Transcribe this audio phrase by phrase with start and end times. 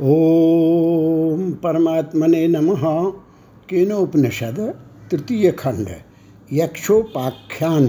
[0.00, 2.82] ओम परमात्मने नमः।
[3.68, 4.58] केनोपनिषद
[5.10, 5.88] तृतीय खंड
[6.52, 7.86] यक्षोपाख्यान।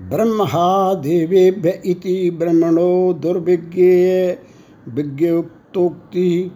[0.00, 4.38] ब्रह्महा देवेभ्य इति ब्रह्मणो दुर्विज्ञेय
[4.88, 6.52] विज्ञोक्तोक्ति।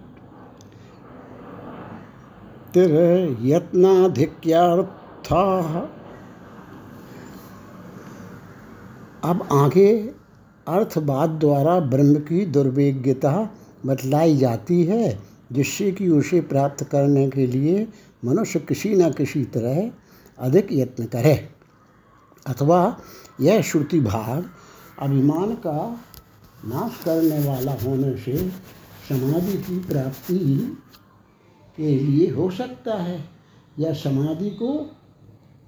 [3.51, 5.45] यत्नाधिक्यार्था
[9.25, 10.11] अब आगे
[10.69, 13.51] अर्थवाद द्वारा ब्रह्म की दुर्विज्ञता
[13.87, 15.19] बतलाई जाती है,
[15.53, 17.89] जिससे कि उसे प्राप्त करने के लिए
[18.25, 19.91] मनुष्य किसी न किसी तरह
[20.39, 21.49] अधिक यत्न करे।
[22.47, 23.01] अथवा
[23.41, 24.51] यह श्रुति भाग
[24.99, 26.01] अभिमान का
[26.65, 28.49] नाश करने वाला होने से
[29.09, 30.79] समाधि की प्राप्ति
[31.77, 33.25] के लिए हो सकता है।
[33.79, 34.97] यह समाधि को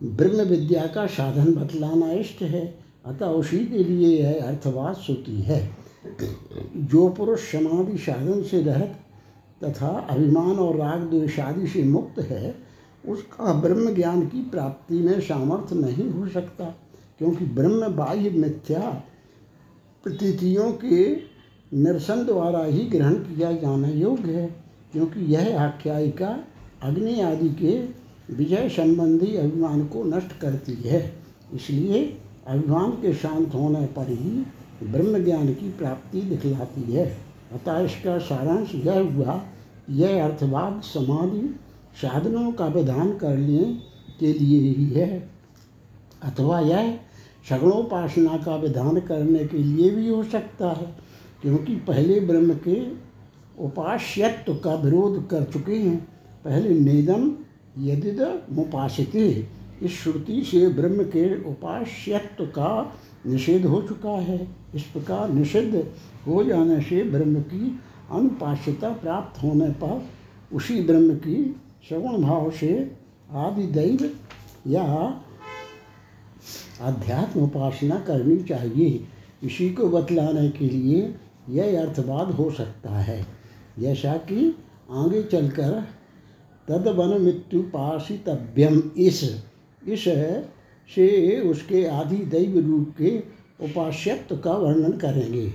[0.03, 5.82] ब्रह्म विद्या का साधन बतलाना इष्ट है, अतः उसी के लिए यह अर्थवाद श्रुति है।
[6.05, 8.99] जो पुरुष समाधि साधन से रहत
[9.65, 12.55] तथा अभिमान और राग द्वेषादि से मुक्त है,
[13.09, 16.65] उसका ब्रह्म ज्ञान की प्राप्ति में सामर्थ्य नहीं हो सकता,
[17.19, 18.81] क्योंकि ब्रह्म बाह्य मिथ्या
[20.05, 21.05] प्रतीतियों के
[21.73, 24.47] निरसन द्वारा ही ग्रहण किया जाना योग्य है,
[24.93, 26.39] क्योंकि यह आख्यायिका
[26.83, 27.77] अग्नि आदि के
[28.35, 31.01] विजय संबंधी अभिमान को नष्ट करती है।
[31.55, 32.05] इसलिए
[32.47, 34.45] अभिमान के शांत होने पर ही
[34.83, 37.07] ब्रह्म ज्ञान की प्राप्ति दिखलाती है।
[37.53, 39.43] अतः इसका सारांश यह हुआ,
[39.91, 41.61] यह अर्थवाद समाधि
[42.03, 43.65] साधनों का विधान करने
[44.21, 45.31] के लिए ही है।
[46.23, 46.99] अथवा यह
[47.49, 50.97] सगुणोपासना का विधान करने के लिए भी हो सकता है,
[51.43, 52.83] क्योंकि पहले ब्रह्म के
[53.65, 55.97] उपास्यत्व का विरोध कर चुके हैं।
[56.45, 57.33] पहले नेदम
[57.79, 59.17] यदिद मुपासित।
[59.83, 62.97] इस श्रुति से ब्रह्म के उपास्यत्व का
[63.27, 65.87] निषेध हो चुका है। इस प्रकार निषिद्ध
[66.27, 70.03] हो जाने से ब्रह्म की अनुपाश्यता प्राप्त होने पर
[70.53, 71.57] उसी ब्रह्म की
[71.89, 72.97] श्रवण भाव से
[73.33, 74.11] आदि दैव
[74.67, 74.85] या
[76.81, 79.05] अध्यात्म उपासना करनी चाहिए।
[79.43, 81.15] इसी को बतलाने के लिए
[81.49, 83.27] यह अर्थवाद हो सकता है।
[83.79, 84.57] जैसा कि
[84.91, 85.85] आगे चलकर
[86.69, 89.23] तदवन मृत्युपासितभ्यम इस
[89.89, 90.05] इस
[90.89, 93.17] से उसके आदि दैव रूप के
[93.65, 95.53] उपास्यत्व का वर्णन करेंगे।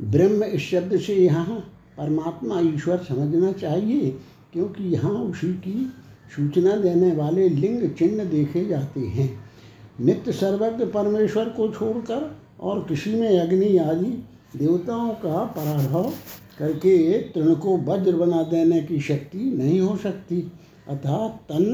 [0.00, 1.58] ब्रह्म इस शब्द से यहाँ
[1.98, 4.10] परमात्मा ईश्वर समझना चाहिए,
[4.52, 5.92] क्योंकि यहाँ उसी की
[6.36, 9.30] सूचना देने वाले लिंग चिन्ह देखे जाते हैं।
[10.00, 14.10] नित्य सर्वज्ञ परमेश्वर को छोड़कर और किसी में अग्नि आदि
[14.56, 16.12] देवताओं का पराभव
[16.58, 20.40] करके तृण को वज्र बना देने की शक्ति नहीं हो सकती
[20.88, 21.64] अतः तन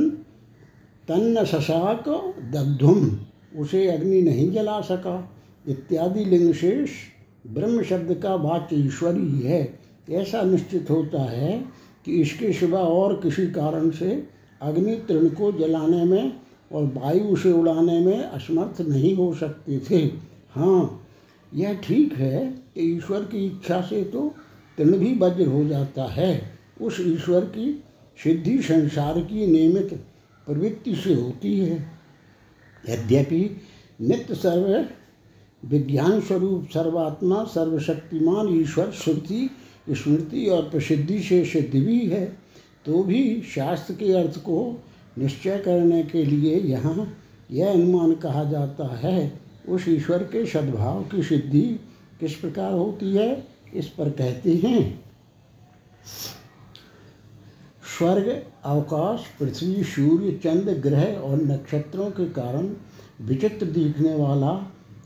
[1.08, 2.08] तन्न शशाक
[2.52, 3.10] दग्धुम,
[3.56, 5.16] उसे अग्नि नहीं जला सका।
[5.66, 6.90] इत्यादि लिंग शेष
[7.46, 9.66] ब्रह्म शब्द का वाच्य ईश्वर ही।
[10.12, 11.58] ऐसा निश्चित होता है
[12.06, 14.10] कि इसके सिवा और किसी कारण से
[14.60, 16.32] अग्नि तृण को जलाने में
[16.72, 19.98] और वायु से उड़ाने में असमर्थ नहीं हो सकते थे।
[20.54, 21.00] हाँ
[21.52, 24.28] यह ठीक है कि ईश्वर की इच्छा से तो
[24.78, 26.32] तृण भी वज्र हो जाता है।
[26.80, 27.70] उस ईश्वर की
[28.18, 29.98] सिद्धि संसार की नियमित
[30.46, 31.76] प्रवृत्ति से होती है।
[32.84, 33.40] यद्यपि
[34.00, 34.86] नित्य सर्व
[35.62, 39.50] विज्ञान स्वरूप सर्वात्मा सर्वशक्तिमान ईश्वर श्रुति,
[39.90, 42.24] स्मृति और प्रसिद्धि से सिद्ध भी है
[42.86, 44.58] तो भी शास्त्र के अर्थ को
[45.18, 47.06] निश्चय करने के लिए यहाँ
[47.50, 49.32] यह अनुमान कहा जाता है,
[49.68, 51.62] उस ईश्वर के सद्भाव की सिद्धि
[52.20, 55.04] किस प्रकार होती है, इस पर कहते हैं।
[57.98, 62.68] स्वर्ग, अवकाश, पृथ्वी, सूर्य, चंद्र, ग्रह और नक्षत्रों के कारण
[63.20, 64.52] विचित्र दिखने वाला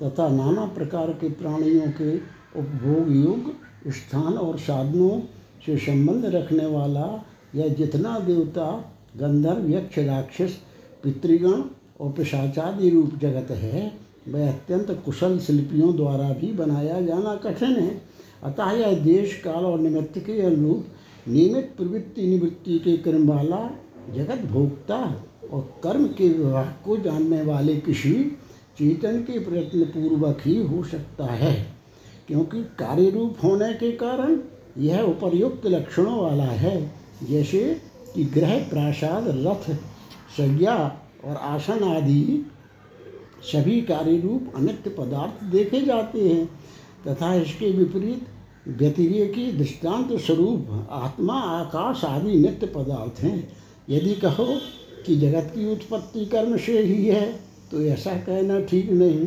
[0.02, 2.16] तथा नाना प्रकार के प्राणियों के
[2.58, 3.52] उपभोग युग,
[3.92, 5.20] स्थान और साधनों
[5.66, 10.58] से संबंध रखने वाला यह जितना देवता, गंधर्व, यक्ष, राक्षस,
[11.02, 11.62] पितृगण
[12.00, 13.92] और पिशाचादि रूप जगत है,
[14.28, 18.02] वह अत्यंत कुशल शिल्पियों द्वारा भी बनाया जाना कठिन है।
[18.42, 20.86] अतः यह देश, काल और निमित्त के अनुरूप
[21.28, 23.58] नियमित प्रवृत्ति निवृत्ति के कर्म वाला
[24.14, 24.98] जगत भोक्ता
[25.52, 28.12] और कर्म के विवाह को जानने वाले किसी
[28.78, 31.54] चेतन के प्रयत्न पूर्वक ही हो सकता है,
[32.28, 34.38] क्योंकि कार्य रूप होने के कारण
[34.78, 36.80] यह उपर्युक्त लक्षणों वाला है,
[37.22, 37.60] जैसे
[38.14, 39.70] कि ग्रह, प्रासाद, रथ,
[40.36, 40.76] सज्ञा
[41.24, 42.44] और आसन आदि
[43.52, 46.46] सभी कार्य रूप अनित्य पदार्थ देखे जाते हैं,
[47.06, 48.26] तथा इसके विपरीत
[48.66, 53.48] व्यतिरिय की दृष्टांत स्वरूप आत्मा, आकाश आदि नित्य पदार्थ हैं।
[53.88, 54.46] यदि कहो
[55.06, 57.26] कि जगत की उत्पत्ति कर्म से ही है
[57.70, 59.26] तो ऐसा कहना ठीक नहीं,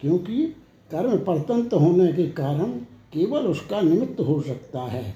[0.00, 0.44] क्योंकि
[0.90, 2.70] कर्म परतंत्र होने के कारण
[3.12, 5.14] केवल उसका निमित्त हो सकता है।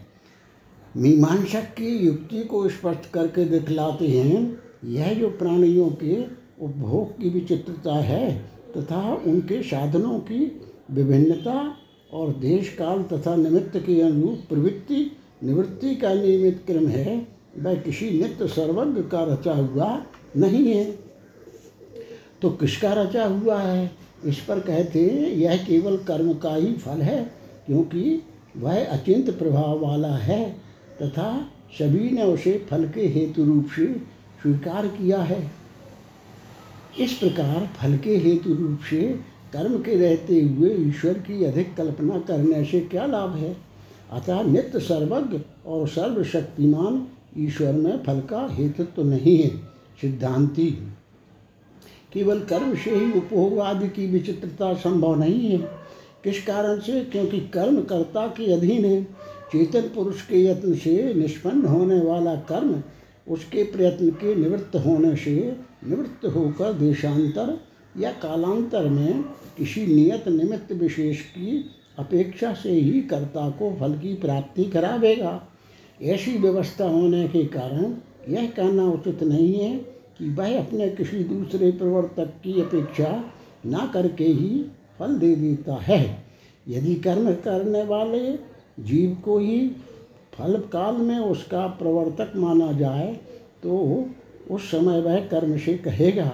[0.94, 6.22] मीमांसक की युक्ति को स्पष्ट करके दिखलाते हैं, यह जो प्राणियों के
[6.62, 8.37] उपभोग की विचित्रता है
[8.76, 10.44] तथा उनके साधनों की
[10.90, 11.55] विभिन्नता
[12.14, 17.28] और देश काल तथा निमित्त के अनुरूप प्रवृत्ति, निवृत्ति का नियमित क्रम है,
[17.58, 20.02] वह किसी नित्य सर्वज्ञ का रचा हुआ
[20.37, 20.99] नहीं है।
[22.43, 23.90] तो किसका रचा हुआ है?
[24.25, 25.00] इस पर कहते
[25.37, 27.32] यह केवल कर्म का ही फल है,
[27.66, 28.22] क्योंकि
[28.56, 30.56] वह अचिंत प्रभाव वाला है,
[31.02, 33.87] तथा सभी ने उसे फल के हेतु रूप से
[34.43, 35.50] स्वीकार किया है।
[37.00, 42.19] इस प्रकार फल के हेतु रूप से कर्म के रहते हुए ईश्वर की अधिक कल्पना
[42.19, 43.56] करने से क्या लाभ है?
[44.12, 47.06] अतः नित्य सर्वज्ञ और सर्वशक्तिमान
[47.39, 49.49] ईश्वर में फल का हेतु तो नहीं है।
[50.01, 50.93] सिद्धांति।
[52.12, 55.59] केवल कर्म से ही उपभोग आदि की विचित्रता संभव नहीं है।
[56.25, 57.05] किस कारण से?
[57.05, 59.05] क्योंकि कर्म कर्ता के अधीन है।
[59.53, 62.83] चेतन पुरुष के यत्न से निष्पन्न होने वाला कर्म,
[63.29, 65.57] उसके प्रयत्न के निवृत्त होने से
[65.89, 67.61] निवृत्त होकर देशांतर
[68.00, 69.23] या कालांतर में
[69.58, 71.64] किसी नियत निमित्त विशेष की
[71.99, 75.41] अपेक्षा से ही कर्ता को फल की प्राप्ति करावेगा।
[76.02, 77.94] ऐसी व्यवस्था होने के कारण
[78.29, 79.76] यह कहना उचित नहीं है
[80.19, 83.25] कि वह अपने किसी दूसरे प्रवर्तक की अपेक्षा
[83.67, 84.64] ना करके ही
[84.99, 86.25] फल दे देता है।
[86.69, 88.32] यदि कर्म करने वाले
[88.81, 89.69] जीव को ही
[90.35, 93.12] फल काल में उसका प्रवर्तक माना जाए
[93.62, 94.05] तो
[94.50, 96.31] उस समय वह कर्म से कहेगा।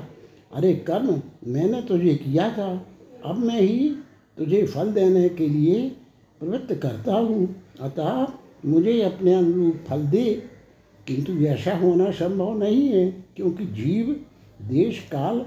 [0.53, 2.87] अरे कर्म मैंने तुझे किया था।
[3.25, 3.91] अब मैं ही
[4.39, 5.89] तुझे फल देने के लिए
[6.41, 8.27] प्रवृत्त करता हूँ। अतः
[8.67, 10.43] मुझे अपने अनुरूप फल दे।
[11.07, 14.25] किंतु ऐसा होना संभव नहीं है, क्योंकि जीव
[14.63, 15.47] देश काल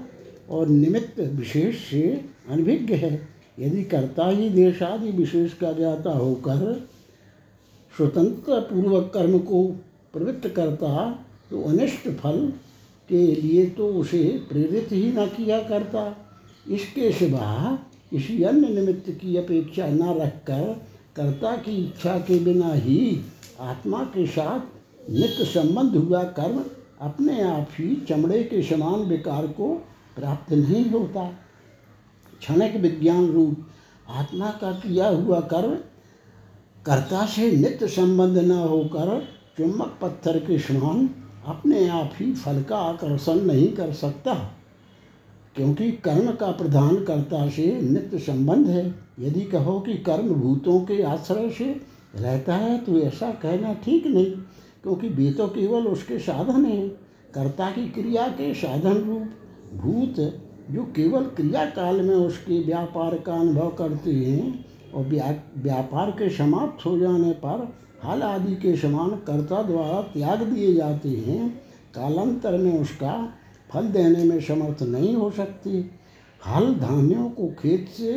[0.50, 3.28] और निमित्त विशेष से अनभिज्ञ है।
[3.60, 6.88] यदि कर्ता ही देश आदि विशेष का जाता होकर
[7.96, 9.64] स्वतंत्र पूर्वक कर्म को
[10.12, 11.10] प्रवृत्त करता
[11.50, 12.52] तो अनिष्ट फल
[13.08, 16.04] के लिए तो उसे प्रेरित ही न किया करता।
[16.70, 17.78] इसके सिवा
[18.10, 20.62] किसी अन्य निमित्त की अपेक्षा न रखकर
[21.16, 23.20] कर्ता की इच्छा के बिना ही
[23.60, 26.64] आत्मा के साथ नित्य संबंध हुआ कर्म
[27.00, 29.74] अपने आप ही चमड़े के समान विकार को
[30.16, 31.28] प्राप्त नहीं होता।
[32.40, 33.66] क्षणिक विज्ञान रूप
[34.10, 35.74] आत्मा का किया हुआ कर्म
[36.86, 39.18] कर्ता से नित्य संबंध न होकर
[39.58, 41.08] चुम्बक पत्थर के समान
[41.44, 44.34] अपने आप ही फल का आकर्षण नहीं कर सकता,
[45.56, 48.86] क्योंकि कर्म का प्रधान कर्ता से नित्य संबंध है।
[49.20, 51.64] यदि कहो कि कर्म भूतों के आश्रय से
[52.14, 54.30] रहता है तो ऐसा कहना ठीक नहीं,
[54.82, 56.88] क्योंकि वे तो केवल उसके साधन हैं।
[57.34, 60.20] कर्ता की क्रिया के साधन रूप भूत,
[60.70, 64.64] जो केवल क्रिया काल में उसके व्यापार का अनुभव करते हैं,
[64.94, 65.04] और
[65.56, 67.66] व्यापार के समाप्त हो जाने पर
[68.04, 71.48] हल आदि के समान कर्ता द्वारा त्याग दिए जाते हैं।
[71.94, 73.12] कालांतर में उसका
[73.70, 75.90] फल देने में समर्थ नहीं हो सकती।
[76.42, 78.12] हल धान्यों को खेत से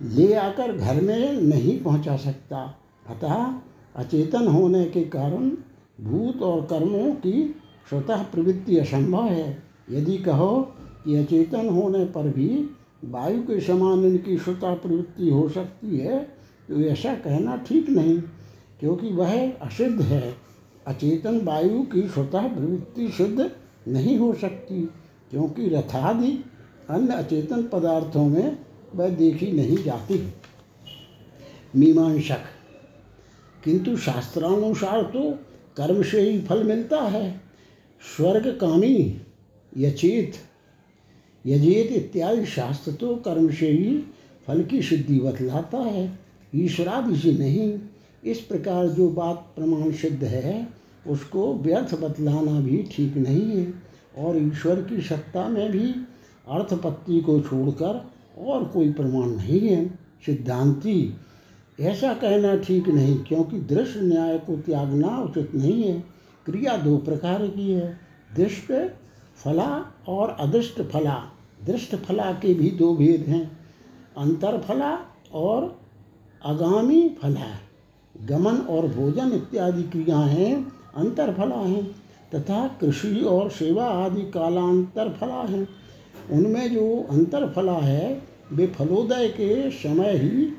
[0.00, 2.58] ले आकर घर में नहीं पहुँचा सकता।
[3.06, 3.34] अतः
[3.96, 5.50] अचेतन होने के कारण
[6.00, 7.54] भूत और कर्मों की
[7.88, 10.56] स्वतः प्रवृत्ति असंभव है। यदि कहो
[11.04, 12.48] कि अचेतन होने पर भी
[13.04, 16.18] वायु के समान इनकी स्वतः प्रवृत्ति हो सकती है
[16.68, 18.18] तो ऐसा कहना ठीक नहीं।
[18.80, 20.34] क्योंकि वह अशुद्ध है।
[20.86, 23.50] अचेतन वायु की स्वतः प्रवृत्ति शुद्ध
[23.88, 24.80] नहीं हो सकती,
[25.30, 26.32] क्योंकि रथादि
[26.90, 28.58] अन्य अचेतन पदार्थों में
[28.94, 30.18] वह देखी नहीं जाती।
[31.74, 32.44] मीमांसक,
[33.64, 35.30] किंतु शास्त्रानुसार तो
[35.76, 37.40] कर्म से ही फल मिलता है।
[38.02, 39.20] स्वर्ग कामी
[39.72, 40.34] यचेत,
[41.44, 43.98] यजेत इत्यादि शास्त्र तो कर्म से ही
[44.48, 46.18] फल की सिद्धि बतलाता है।
[46.52, 47.72] ईश्वरादि से नहीं
[48.26, 50.68] इस प्रकार जो बात प्रमाण सिद्ध है,
[51.06, 53.74] उसको व्यर्थ बतलाना भी ठीक नहीं है।
[54.18, 55.94] और ईश्वर की सत्ता में भी
[56.48, 59.86] अर्थपत्ति को छोड़कर और कोई प्रमाण नहीं है।
[60.26, 61.16] सिद्धांति,
[61.80, 66.04] ऐसा कहना ठीक नहीं, क्योंकि दृश्य न्याय को त्यागना उचित नहीं है।
[66.46, 68.00] क्रिया दो प्रकार की है,
[68.36, 68.72] दृष्ट
[69.36, 71.32] फला और अदृष्ट फला।
[71.64, 73.58] दृष्ट फला के भी दो भेद हैं
[74.18, 74.98] अंतर फला
[75.32, 75.80] और
[76.44, 77.60] आगामी फला।
[78.22, 80.54] गमन और भोजन इत्यादि क्रियाएँ
[80.96, 81.84] अंतरफला हैं,
[82.34, 85.68] तथा कृषि और सेवा आदि कालांतर फला हैं।
[86.32, 90.52] उनमें जो अंतरफला है, वे फलोदय के समय ही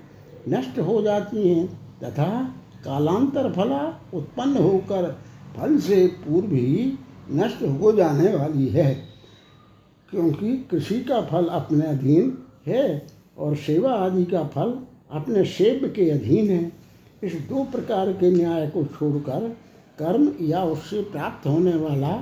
[0.50, 1.68] नष्ट हो जाती हैं,
[2.04, 5.12] तथा कालांतर फला उत्पन्न होकर
[5.58, 6.94] फल से पूर्व ही
[7.32, 8.94] नष्ट हो जाने वाली है,
[10.10, 12.38] क्योंकि कृषि का फल अपने अधीन
[12.68, 14.78] है और सेवा आदि का फल
[15.12, 16.72] अपने सेव्य के अधीन है।
[17.24, 19.48] इस दो प्रकार के न्याय को छोड़कर
[20.00, 22.16] कर्म या उससे प्राप्त होने वाला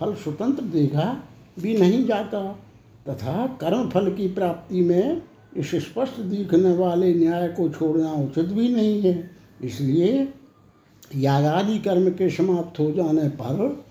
[0.00, 1.04] फल स्वतंत्र देखा
[1.58, 2.40] भी नहीं जाता।
[3.08, 5.22] तथा कर्म फल की प्राप्ति में
[5.56, 9.30] इस स्पष्ट दिखने वाले न्याय को छोड़ना उचित भी नहीं है।
[9.62, 10.28] इसलिए
[11.16, 13.84] यागादि कर्म के समाप्त हो जाने पर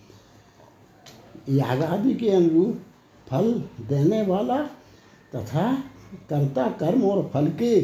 [1.50, 2.82] यागादि के अनुरूप
[3.28, 3.52] फल
[3.90, 4.58] देने वाला
[5.36, 5.72] तथा
[6.30, 7.76] कर्ता कर्म और फल के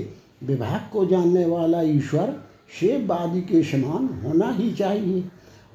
[0.44, 2.36] विभाग को जानने वाला ईश्वर
[2.80, 5.24] शेववादी के समान होना ही चाहिए।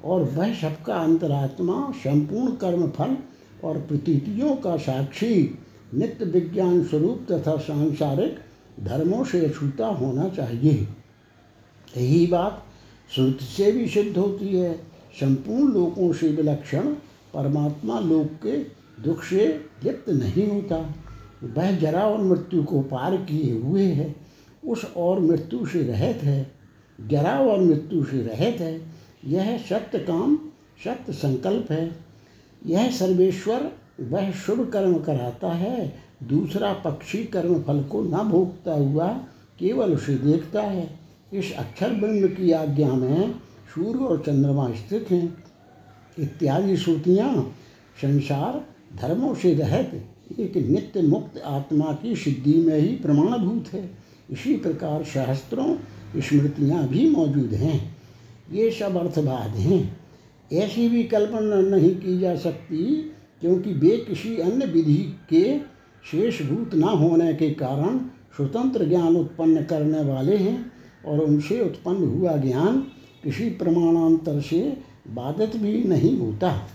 [0.03, 3.17] और वह सबका अंतरात्मा, संपूर्ण कर्म फल
[3.63, 5.59] और प्रतीतियों का साक्षी,
[5.95, 8.39] नित्य विज्ञान स्वरूप तथा सांसारिक
[8.83, 10.87] धर्मों से अछूता होना चाहिए।
[11.97, 12.65] यही बात
[13.15, 14.73] श्रुति से भी सिद्ध होती है।
[15.19, 16.93] संपूर्ण लोकों से विलक्षण
[17.33, 18.57] परमात्मा लोक के
[19.03, 20.93] दुख से लिप्त नहीं होता।
[21.43, 24.15] वह जरा और मृत्यु को पार किए हुए है।
[24.67, 26.58] उस और मृत्यु से रहित है।
[27.07, 28.81] जरा और मृत्यु से रहित है।
[29.25, 30.39] यह सत्य काम
[30.83, 31.95] सत्य संकल्प है।
[32.65, 39.07] यह सर्वेश्वर, वह शुभ कर्म कराता है। दूसरा पक्षी कर्म फल को न भोगता हुआ
[39.59, 40.99] केवल उसे देखता है।
[41.33, 43.31] इस अक्षर ब्रह्म की आज्ञा में
[43.75, 45.43] सूर्य और चंद्रमा स्थित हैं।
[46.19, 47.55] इत्यादि श्रुतियाँ
[48.01, 48.65] संसार,
[48.97, 50.05] धर्मों से रहित,
[50.39, 53.89] एक नित्य मुक्त आत्मा की सिद्धि में ही प्रमाणभूत है।
[54.31, 55.75] इसी प्रकार शास्त्रों
[56.17, 57.97] स्मृतियाँ भी मौजूद हैं।
[58.51, 59.97] ये सब अर्थवाद हैं।
[60.53, 63.11] ऐसी भी कल्पना नहीं की जा सकती,
[63.41, 65.59] क्योंकि वे किसी अन्य विधि के
[66.05, 67.97] शेषभूत न होने के कारण
[68.35, 70.71] स्वतंत्र ज्ञान उत्पन्न करने वाले हैं
[71.05, 72.77] और उनसे उत्पन्न हुआ ज्ञान
[73.23, 76.69] किसी प्रमाणांतर से बाधित भी नहीं होता।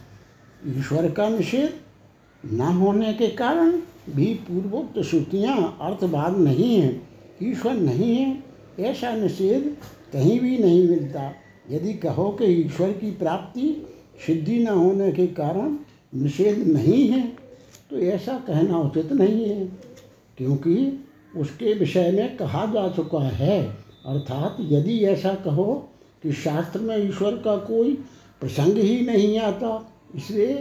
[0.69, 1.73] ईश्वर का निषेध
[2.45, 3.73] न होने के कारण
[4.11, 7.09] भी पूर्वोक्त श्रुतियाँ अर्थवाद नहीं हैं,
[7.43, 9.75] ईश्वर नहीं है। ऐसा निषेध
[10.13, 11.33] कहीं भी नहीं मिलता।
[11.71, 13.71] यदि कहो कि ईश्वर की प्राप्ति
[14.27, 15.77] सिद्धि न होने के कारण
[16.13, 17.23] निषेध नहीं है
[17.91, 19.65] तो ऐसा कहना उचित नहीं है,
[20.39, 23.63] क्योंकि उसके विषय में कहा जा चुका है।
[24.07, 25.75] अर्थात यदि ऐसा कहो
[26.23, 27.93] कि शास्त्र में ईश्वर का कोई
[28.41, 30.55] प्रसंग ही नहीं आता, इसलिए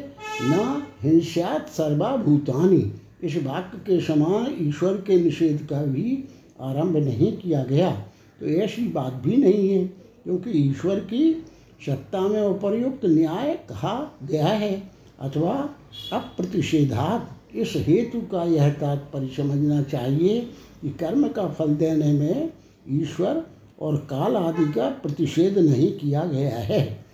[0.44, 2.92] न हिंसात सर्वाभूतानी।
[3.24, 6.24] इस वाक्य के समान ईश्वर के निषेध का भी
[6.62, 7.92] आरंभ नहीं किया गया।
[8.40, 9.86] तो ऐसी बात भी नहीं है,
[10.24, 11.46] क्योंकि ईश्वर की
[11.86, 14.84] सत्ता में उपर्युक्त न्याय कहा गया है,
[15.20, 15.70] अथवा
[16.14, 20.42] अप्रतिषेधात। इस हेतु का यह तात्पर्य समझना चाहिए
[20.82, 22.52] कि कर्म का फल देने में
[22.90, 23.44] ईश्वर
[23.82, 27.06] और काल आदि का प्रतिषेध नहीं किया गया है।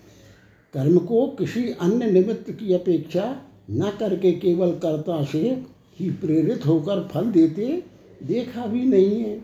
[0.73, 3.41] कर्म को किसी अन्य निमित्त की अपेक्षा
[3.71, 5.63] न करके केवल कर्ता से
[5.99, 7.83] ही प्रेरित होकर फल देते
[8.23, 9.39] देखा भी नहीं है।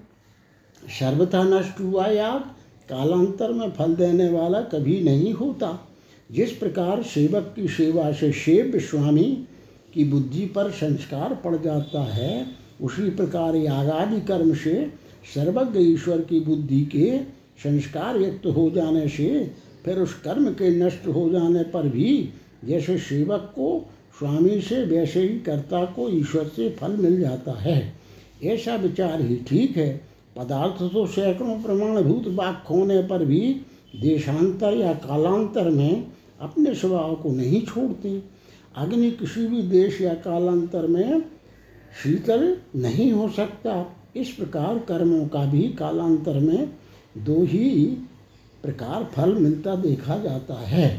[0.99, 2.41] सर्वथा नष्ट हुआ याद
[2.89, 5.87] कालांतर में फल देने वाला कभी नहीं होता।
[6.31, 9.47] जिस प्रकार सेवक की सेवा से सेव्य स्वामी
[9.93, 12.47] की बुद्धि पर संस्कार पड़ जाता है,
[12.81, 14.93] उसी प्रकार यागादि कर्म से
[15.35, 17.19] सर्वज्ञ ईश्वर की बुद्धि के
[17.63, 19.51] संस्कार युक्त हो जाने से,
[19.85, 22.29] फिर उस कर्म के नष्ट हो जाने पर भी
[22.65, 23.89] जैसे सेवक को
[24.19, 28.04] स्वामी से वैसे ही कर्ता को ईश्वर से फल मिल जाता है।
[28.43, 29.89] ऐसा विचार ही ठीक है।
[30.37, 33.39] पदार्थ तो सैकड़ों प्रमाणभूत वाक्य होने पर भी
[34.01, 36.07] देशांतर या कालांतर में
[36.39, 38.23] अपने स्वभाव को नहीं छोड़ते।
[38.75, 41.21] अग्नि किसी भी देश या कालांतर में
[42.03, 46.69] शीतल नहीं हो सकता। इस प्रकार कर्मों का भी कालांतर में
[47.17, 47.85] दो ही
[48.63, 50.89] प्रकार फल मिलता देखा जाता है।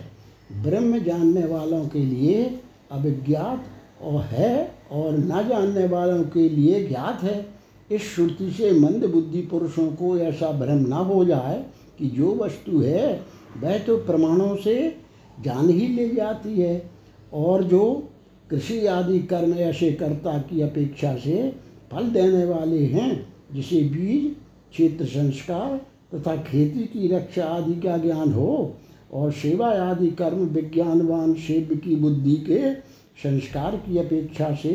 [0.63, 2.61] ब्रह्म जानने वालों के लिए
[2.93, 3.65] अभिज्ञात
[4.03, 7.47] और है और न जानने वालों के लिए ज्ञात है।
[7.91, 11.67] इस श्रुति से मंद बुद्धि पुरुषों को ऐसा भ्रम न हो जाए
[11.99, 13.23] कि जो वस्तु है,
[13.61, 14.97] वह तो प्रमाणों से
[15.45, 16.91] जान ही ले जाती है।
[17.33, 18.09] और जो
[18.51, 21.57] कृषि आदि कर्म ऐसे कर्ता की अपेक्षा से
[21.93, 24.37] फल देने वाले हैं, जिसे बीज,
[24.71, 25.81] क्षेत्र संस्कार
[26.15, 28.75] तथा खेती की रक्षा आदि का ज्ञान हो,
[29.13, 32.75] और सेवा आदि कर्म विज्ञानवान सेव्य की बुद्धि के
[33.17, 34.73] संस्कार की अपेक्षा से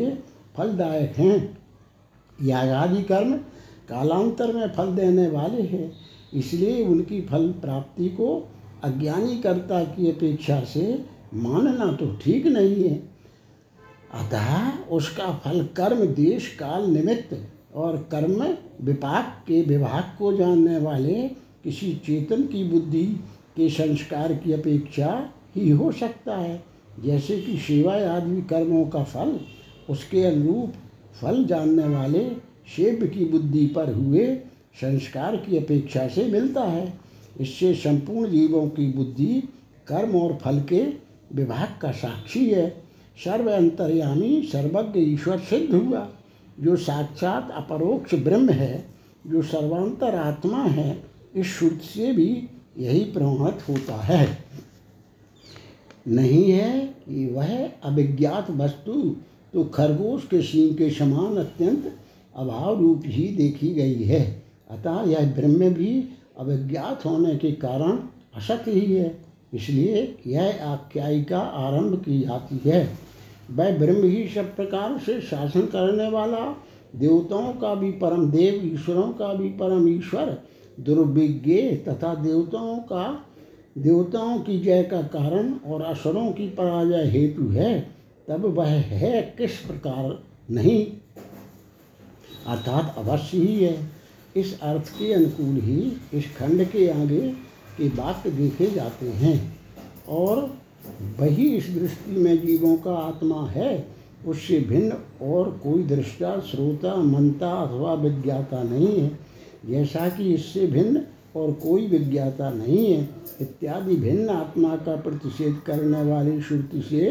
[0.56, 1.58] फलदायक हैं।
[2.38, 3.32] यागादि कर्म
[3.88, 5.92] कालांतर में फल देने वाले हैं,
[6.34, 8.28] इसलिए उनकी फल प्राप्ति को
[8.84, 12.96] अज्ञानी कर्ता की अपेक्षा से मानना तो ठीक नहीं है।
[14.14, 17.36] अतः उसका फल कर्म देश काल निमित्त
[17.74, 18.42] और कर्म
[18.82, 21.22] विपाक के विभाग को जानने वाले
[21.64, 23.04] किसी चेतन की बुद्धि
[23.56, 25.14] के संस्कार की अपेक्षा
[25.56, 29.40] ही हो सकता है। जैसे कि सेवा आदि कर्मों का फल,
[29.90, 30.72] उसके अनुरूप
[31.20, 32.30] फल जानने वाले
[32.76, 34.36] शेप की बुद्धि पर हुए
[34.74, 36.94] संस्कार की अपेक्षा से मिलता है।
[37.40, 39.42] इससे संपूर्ण जीवों की बुद्धि,
[39.86, 40.82] कर्म और फल के
[41.32, 42.82] विभाग का साक्षी है।
[43.24, 46.08] सर्व अंतर्यामी, सर्वज्ञ ईश्वर सिद्ध हुआ,
[46.60, 48.84] जो साक्षात अपरोक्ष ब्रह्म है,
[49.26, 51.04] जो सर्वांतर आत्मा है,
[51.36, 54.38] इस श्रुति से भी यही प्रमाणित होता है।
[56.08, 59.16] नहीं है कि वह अभिज्ञात वस्तु
[59.52, 61.92] तो खरगोश के सींग के समान अत्यंत
[62.36, 66.04] अभाव रूप ही देखी गई है। अतः यह ब्रह्म भी
[66.38, 67.98] अभिज्ञात होने के कारण
[68.34, 69.16] असत ही है।
[69.54, 72.90] इसलिए यह आख्यायिका आरंभ की जाती है।
[73.50, 76.56] वह ब्रह्म ही सब प्रकार से शासन करने वाला,
[76.96, 80.38] देवताओं का भी परम देव, ईश्वरों का भी परम ईश्वर,
[80.80, 81.54] दुर्विज्ञ
[81.88, 83.26] तथा देवताओं का
[83.78, 87.90] देवताओं की जय का कारण और असुरों की पराजय हेतु है,
[88.28, 90.86] तब वह है किस प्रकार नहीं?
[92.46, 93.90] अर्थात अवश्य ही है।
[94.36, 97.20] इस अर्थ के अनुकूल ही इस खंड के आगे
[97.78, 99.60] के वाक्य देखे जाते हैं।
[100.08, 100.54] और
[101.20, 103.88] वही इस दृष्टि में जीवों का आत्मा है,
[104.26, 104.92] उससे भिन्न
[105.26, 109.18] और कोई दृष्टा, श्रोता मनता अथवा विज्ञाता नहीं है।
[109.68, 111.02] जैसा कि इससे भिन्न
[111.36, 117.10] और कोई विज्ञाता नहीं है इत्यादि भिन्न आत्मा का प्रतिषेध करने वाली श्रुति से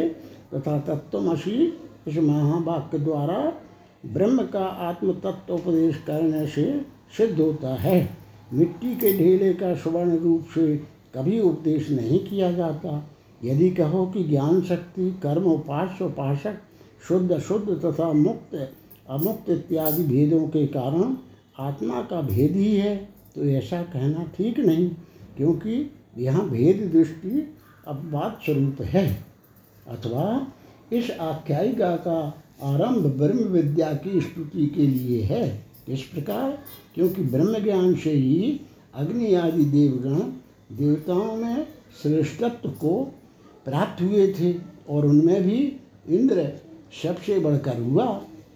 [0.54, 1.66] तथा तत्वमसी
[2.08, 3.38] इस महावाक्य द्वारा
[4.06, 6.66] ब्रह्म का आत्म तत्व उपदेश करने से
[7.18, 8.10] सिद्ध होता है।
[8.54, 10.76] मिट्टी के ढेले का स्वर्ण रूप से
[11.16, 13.04] कभी उपदेश नहीं किया जाता।
[13.42, 16.58] यदि कहो कि ज्ञान शक्ति, कर्म उपास्य उपासक,
[17.08, 18.56] शुद्ध शुद्ध तथा मुक्त,
[19.10, 21.16] अमुक्त इत्यादि भेदों के कारण
[21.60, 22.96] आत्मा का भेद ही है
[23.36, 24.90] तो ऐसा कहना ठीक नहीं,
[25.38, 25.80] क्योंकि
[26.15, 27.30] यहाँ भेद दृष्टि
[27.88, 29.08] अपवाद स्वरूप है।
[29.88, 30.25] अथवा
[30.94, 32.20] इस आख्यायिका का
[32.63, 35.44] आरंभ ब्रह्म विद्या की स्तुति के लिए है।
[35.89, 36.51] इस प्रकार
[36.96, 38.60] क्योंकि ब्रह्म ज्ञान से ही
[38.94, 40.20] अग्नि आदि देवगण
[40.77, 41.68] देवताओं में
[42.01, 43.01] श्रेष्ठत्व को
[43.65, 44.53] प्राप्त हुए थे
[44.90, 45.57] और उनमें भी
[46.09, 46.48] इंद्र
[47.03, 48.05] सबसे बढ़कर हुआ।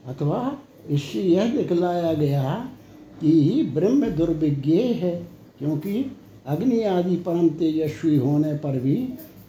[0.08, 0.58] अथवा
[0.89, 2.53] इससे यह दिखलाया गया
[3.21, 5.15] कि ब्रह्म दुर्विज्ञ है,
[5.60, 6.03] क्योंकि
[6.47, 8.95] अग्नि आदि परम तेजस्वी होने पर भी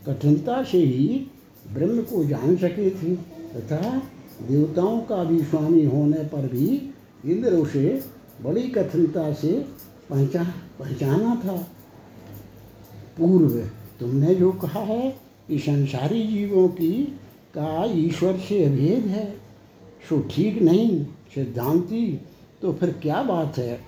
[0.07, 1.27] कठिनता से ही
[1.73, 3.17] ब्रह्म को जान सके थे।
[3.57, 4.03] तथा
[4.49, 6.95] देवताओं का भी स्वामी होने पर भी
[7.27, 8.03] इंद्र उसे
[8.43, 9.53] बड़ी कठिनता से
[10.11, 10.45] पहचान
[10.79, 11.57] पहचाना था।
[13.19, 13.61] पूर्व
[14.01, 16.93] तुमने जो कहा है, कि संसारी जीवों की
[17.55, 19.37] का ईश्वर से अभेद है।
[20.09, 21.05] सो ठीक नहीं,
[21.35, 22.21] सिद्धांति
[22.63, 23.81] तो फिर क्या बात है?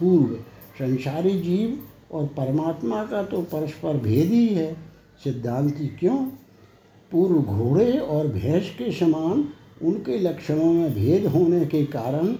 [0.00, 0.34] पूर्व
[0.78, 1.78] संसारी जीव
[2.14, 4.72] और परमात्मा का तो परस्पर भेद ही है।
[5.24, 6.16] सिद्धांति क्यों?
[7.12, 9.48] पूर्व घोड़े और भैंस के समान
[9.82, 12.34] उनके लक्षणों में भेद होने के कारण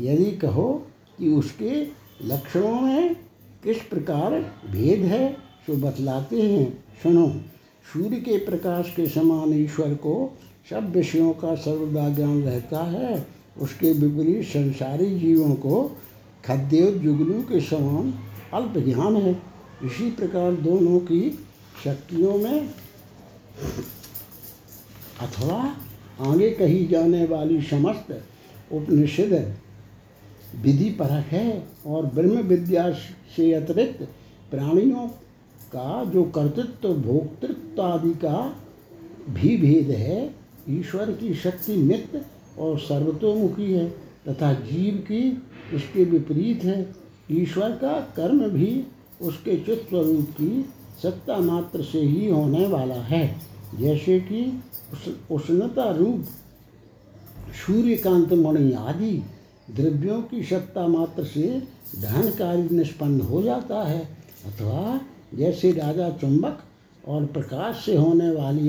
[0.00, 0.86] यदि कहो
[1.18, 1.84] कि उसके
[2.24, 3.14] लक्षणों में
[3.64, 4.40] किस प्रकार
[4.70, 7.28] भेद है सो बतलाते हैं, सुनो।
[7.92, 10.38] सूर्य के प्रकाश के समान ईश्वर को
[10.70, 13.26] सब विषयों का सर्वदा ज्ञान रहता है।
[13.58, 15.96] उसके विपरीत संसारी जीवों को
[16.44, 18.14] खद्य जुगलू के समान
[18.54, 19.32] अल्प ज्ञान है
[19.84, 21.20] इसी प्रकार दोनों की
[21.84, 22.68] शक्तियों में
[25.20, 25.58] अथवा
[26.30, 28.12] आगे कही जाने वाली समस्त
[28.72, 29.32] उपनिषद
[30.62, 31.46] विधि परक है
[31.86, 32.90] और ब्रह्म विद्या
[33.36, 34.02] से अतिरिक्त
[34.50, 35.06] प्राणियों
[35.72, 38.38] का जो कर्तृत्व भोक्तृत्व आदि का
[39.30, 40.34] भी भेद है,
[40.70, 42.24] ईश्वर की शक्ति नित्य
[42.58, 43.88] और सर्वतोमुखी है
[44.28, 45.20] तथा जीव की
[45.76, 46.82] इसके विपरीत है।
[47.30, 48.84] ईश्वर का कर्म भी
[49.22, 50.64] उसके चित्त स्वरूप की
[51.02, 53.36] सत्ता मात्र से ही होने वाला है।
[53.78, 54.62] जैसे कि
[54.92, 56.24] उस, उष्णता रूप,
[57.66, 59.22] सूर्यकांत, मणि आदि
[59.76, 61.62] द्रव्यों की सत्ता मात्र से
[62.02, 64.16] धन कार्य निष्पन्न हो जाता है।
[64.46, 65.00] अथवा
[65.34, 66.58] जैसे राजा चुंबक
[67.08, 68.68] और प्रकाश से होने वाले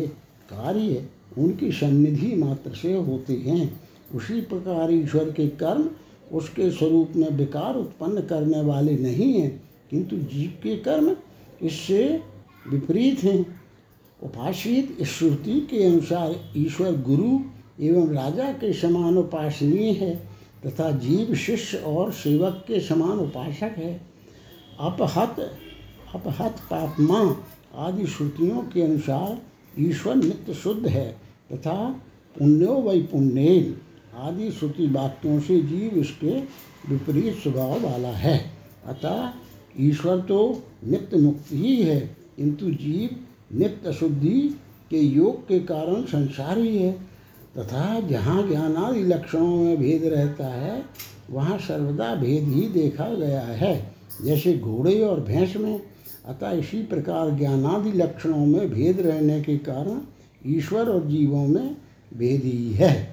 [0.50, 1.06] कार्य
[1.38, 3.82] उनकी सन्निधि मात्र से होते हैं।
[4.16, 5.90] उसी प्रकार ईश्वर के कर्म
[6.32, 11.16] उसके स्वरूप में विकार उत्पन्न करने वाले नहीं हैं, किंतु जीव के कर्म
[11.62, 12.22] इससे
[12.70, 13.40] विपरीत हैं।
[14.24, 17.40] उपासित श्रुति के अनुसार ईश्वर गुरु
[17.82, 20.16] एवं राजा के समान उपासनीय है,
[20.66, 23.94] तथा जीव शिष्य और सेवक के समान उपासक है।
[24.80, 25.40] अपहत
[26.16, 27.20] अपहत पापमा
[27.78, 29.42] आदि श्रुतियों के अनुसार
[29.80, 31.10] ईश्वर नित्य शुद्ध है,
[31.54, 31.76] तथा
[32.36, 33.76] पुण्यो वै पुण्यन।
[34.16, 36.40] आदि श्रुति वाक्यों से जीव इसके
[36.90, 38.52] विपरीत स्वभाव वाला है।
[38.86, 39.32] अतः
[39.80, 42.00] ईश्वर तो नित्य मुक्त ही है,
[42.38, 43.16] किंतु जीव
[43.60, 44.58] नित्य शुद्धि
[44.90, 46.92] के योग के कारण संसार ही। है
[47.58, 50.84] तथा जहाँ ज्ञानादि लक्षणों में भेद रहता है,
[51.30, 53.94] वहाँ सर्वदा भेद ही देखा गया है,
[54.24, 55.82] जैसे घोड़े और भैंस में।
[56.26, 60.02] अतः इसी प्रकार ज्ञानादि लक्षणों में भेद रहने के कारण
[60.46, 61.78] ईश्वर और जीवों में
[62.14, 63.11] भेद ही है।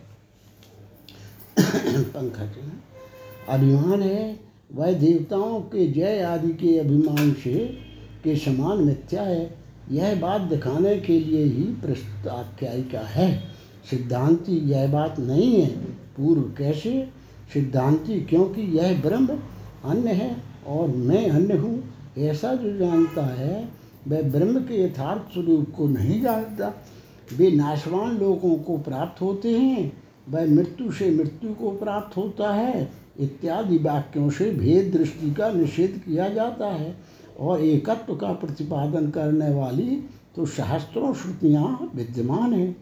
[1.76, 2.56] पंकज।
[3.48, 4.40] अभिमान है,
[4.74, 7.54] वह देवताओं के जय आदि के अभिमान से,
[8.24, 9.58] के समान मिथ्या है।
[9.90, 13.42] यह बात दिखाने के लिए ही प्रस्तुत आख्यायिका है।
[13.90, 15.76] सिद्धांति यह बात नहीं है,
[16.16, 17.08] पूर्व कैसे?
[17.52, 19.26] सिद्धांति क्योंकि यह ब्रह्म
[19.84, 21.84] अन्य है और मैं अन्य हूँ,
[22.18, 23.68] ऐसा जो जानता है,
[24.08, 26.84] वह ब्रह्म के यथार्थ स्वरूप को नहीं जानता।
[27.36, 32.88] वे नाशवान लोगों को प्राप्त होते हैं वह मृत्यु से मृत्यु को प्राप्त होता है।
[33.20, 36.94] इत्यादि वाक्यों से भेद दृष्टि का निषेध किया जाता है
[37.38, 39.96] और एकत्व का प्रतिपादन करने वाली
[40.36, 42.72] तो शास्त्रों श्रुतियाँ विद्यमान हैं।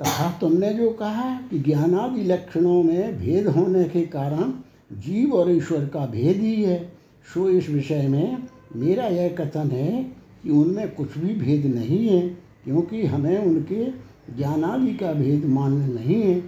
[0.00, 4.50] तथा तुमने जो कहा कि ज्ञानादि लक्षणों में भेद होने के कारण
[4.94, 6.78] जीव और ईश्वर का भेद ही है,
[7.26, 8.42] सो इस विषय में
[8.76, 10.02] मेरा यह कथन है
[10.42, 12.20] कि उनमें कुछ भी भेद नहीं है,
[12.64, 13.84] क्योंकि हमें उनके
[14.30, 16.40] ज्ञानादि का भेद मान्य नहीं है।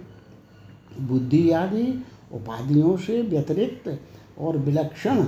[1.07, 1.83] बुद्धि आदि
[2.33, 3.99] उपाधियों से व्यतिरिक्त
[4.39, 5.25] और विलक्षण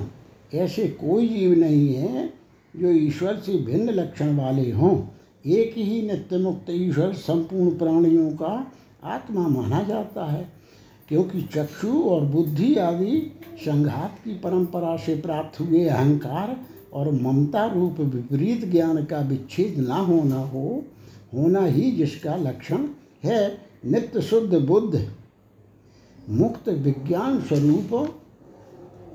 [0.54, 2.26] ऐसे कोई जीव नहीं है
[2.74, 4.96] जो ईश्वर से भिन्न लक्षण वाले हों।
[5.46, 8.72] एक ही नित्य मुक्त ईश्वर संपूर्ण प्राणियों का
[9.04, 10.48] आत्मा माना जाता है,
[11.10, 13.22] क्योंकि चक्षु और बुद्धि आदि
[13.60, 16.56] संघात की परंपरा से प्राप्त हुए अहंकार
[16.94, 20.84] और ममता रूप विपरीत ज्ञान का विच्छेद ना होना हो
[21.34, 22.88] होना ही जिसका लक्षण
[23.24, 25.10] है नित्य शुद्ध बुद्ध।
[26.30, 28.18] मुक्त विज्ञान स्वरूप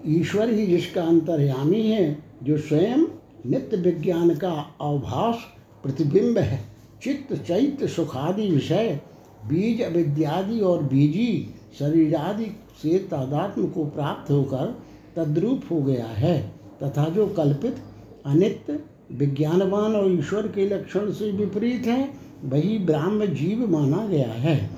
[0.07, 3.07] ईश्वर ही जिसका अंतर्यामी है, जो स्वयं
[3.47, 5.37] नित्य विज्ञान का अवभास
[5.83, 6.65] प्रतिबिंब है।
[7.03, 9.01] चित्त, चैत्य, सुखादि विषय,
[9.49, 12.47] बीज, अविद्यादि और बीजी, शरीरादि
[12.83, 14.83] से तादात्म को प्राप्त होकर
[15.17, 16.53] तद्रूप हो गया है,
[16.83, 17.77] तथा जो कल्पित,
[18.27, 22.09] अनित्य विज्ञानवान और ईश्वर के लक्षण से विपरीत है,
[22.45, 24.71] वही ब्राह्म जीव माना गया है,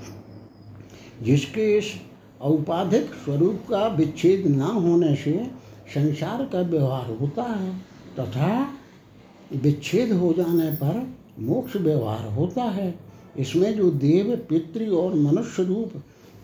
[1.22, 1.92] जिसके इस
[2.40, 5.32] औपाधिक स्वरूप का विच्छेद न होने से
[5.94, 7.72] संसार का व्यवहार होता है
[8.18, 8.68] तथा
[9.54, 11.06] विच्छेद हो जाने पर
[11.40, 12.94] मोक्ष व्यवहार होता है।
[13.38, 15.92] इसमें जो देव, पितृ और मनुष्य रूप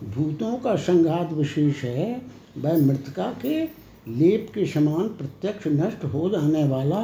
[0.04, 2.22] भूतों का संघात विशेष है,
[2.58, 3.62] वह मृतका के
[4.08, 7.02] लेप के समान प्रत्यक्ष नष्ट हो जाने वाला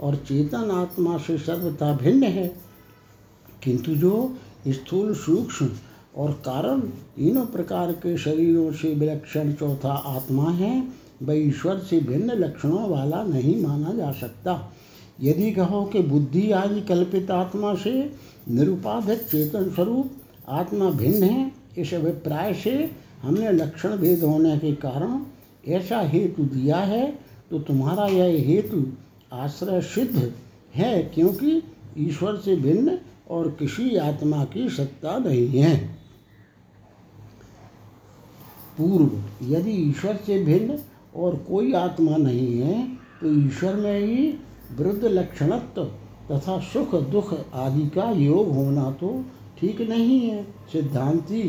[0.00, 2.46] और चेतन आत्मा से सर्वथा भिन्न है।
[3.62, 4.34] किंतु जो
[4.68, 5.68] स्थूल सूक्ष्म
[6.16, 10.88] और कारण तीनों प्रकार के शरीरों से विलक्षण चौथा आत्मा है,
[11.22, 14.72] वह ईश्वर से भिन्न लक्षणों वाला नहीं माना जा सकता।
[15.20, 18.12] यदि कहो कि बुद्धि आदि कल्पित आत्मा से
[18.48, 20.10] निरुपाधिक चेतन स्वरूप
[20.48, 22.90] आत्मा भिन्न है, इस अभिप्राय से
[23.22, 25.20] हमने लक्षण भेद होने के कारण
[25.68, 27.18] ऐसा हेतु दिया है
[27.50, 28.84] तो तुम्हारा यह हेतु
[29.32, 30.32] आश्रय सिद्ध
[30.74, 31.62] है क्योंकि
[31.98, 32.98] ईश्वर से भिन्न
[33.30, 35.76] और किसी आत्मा की सत्ता नहीं है।
[38.78, 39.10] पूर्व,
[39.44, 40.78] यदि ईश्वर से भिन्न
[41.16, 42.84] और कोई आत्मा नहीं है
[43.20, 44.28] तो ईश्वर में ही
[44.76, 45.84] वृद्ध लक्षणत्व
[46.30, 49.24] तथा सुख दुख आदि का योग होना तो
[49.60, 51.42] ठीक नहीं है। सिद्धांति,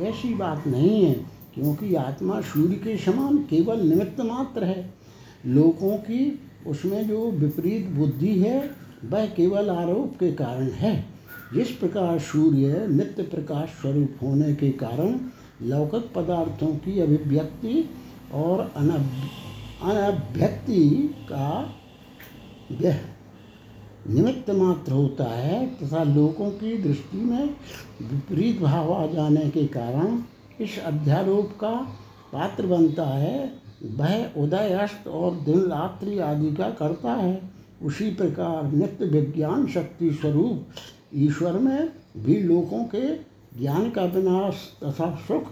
[0.00, 1.14] ऐसी बात नहीं है
[1.54, 4.92] क्योंकि आत्मा सूर्य के समान केवल निमित्त मात्र है।
[5.46, 6.26] लोगों की
[6.66, 8.70] उसमें जो विपरीत बुद्धि है,
[9.04, 11.04] वह केवल आरोप के कारण है।
[11.54, 15.20] जिस प्रकार सूर्य नित्य प्रकाश स्वरूप होने के कारण
[15.62, 17.90] लौकिक पदार्थों की अभिव्यक्ति
[18.34, 21.74] और अनभ्यक्ति का
[22.80, 23.00] यह
[24.10, 27.56] निमित्त मात्र होता है तथा लोगों की दृष्टि में
[28.02, 30.22] विपरीत भाव आ जाने के कारण
[30.60, 31.92] इस अध्यारोप का
[32.32, 37.50] पात्र बनता है। वह उदय अस्त और दिन रात्रि आदि का करता है।
[37.82, 40.66] उसी प्रकार नित्य विज्ञान शक्ति स्वरूप
[41.14, 43.14] ईश्वर में भी लोगों के
[43.58, 45.44] ज्ञान का विनाश तथा सुख,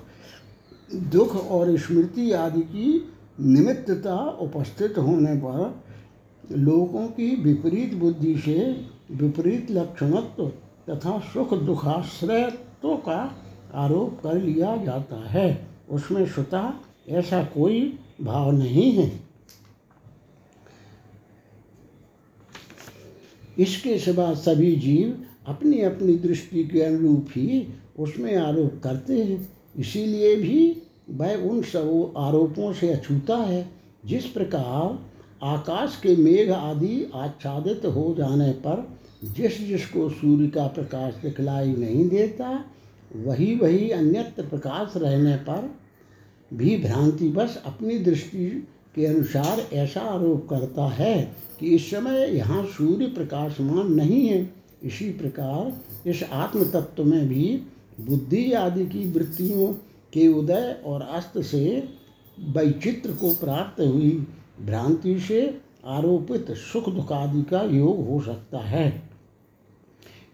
[0.94, 5.82] दुख और स्मृति आदि की निमित्तता उपस्थित होने पर
[6.58, 10.46] लोगों की विपरीत बुद्धि से विपरीत लक्षणत्व
[10.90, 13.36] तथा सुख दुखाश्रयत्व का
[13.74, 16.72] आरोप कर लिया जाता है। उसमें स्वतः
[17.08, 19.10] ऐसा कोई भाव नहीं है।
[23.58, 27.66] इसके सिवा सभी जीव अपनी अपनी दृष्टि के अनुरूप ही
[27.98, 33.68] उसमें आरोप करते हैं। इसीलिए भी वह उन सब आरोपों से अछूता है,
[34.06, 34.98] जिस प्रकार
[35.42, 38.86] आकाश के मेघ आदि आच्छादित हो जाने पर
[39.26, 42.64] जिस जिसको सूर्य का प्रकाश दिखलाई नहीं देता
[43.16, 45.70] वही वही अन्यत्र प्रकाश रहने पर
[46.50, 48.48] भी भ्रांतिवश अपनी दृष्टि
[48.94, 51.16] के अनुसार ऐसा आरोप करता है
[51.60, 57.62] कि इस समय यहाँ सूर्य प्रकाशमान नहीं है। इसी प्रकार इस आत्म तत्व में भी
[58.00, 59.72] बुद्धि आदि की वृत्तियों
[60.12, 61.88] के उदय और अस्त से
[62.38, 64.10] वैचित्र को प्राप्त हुई
[64.60, 69.02] भ्रांति से आरोपित सुख दुख आदि का योग हो सकता है।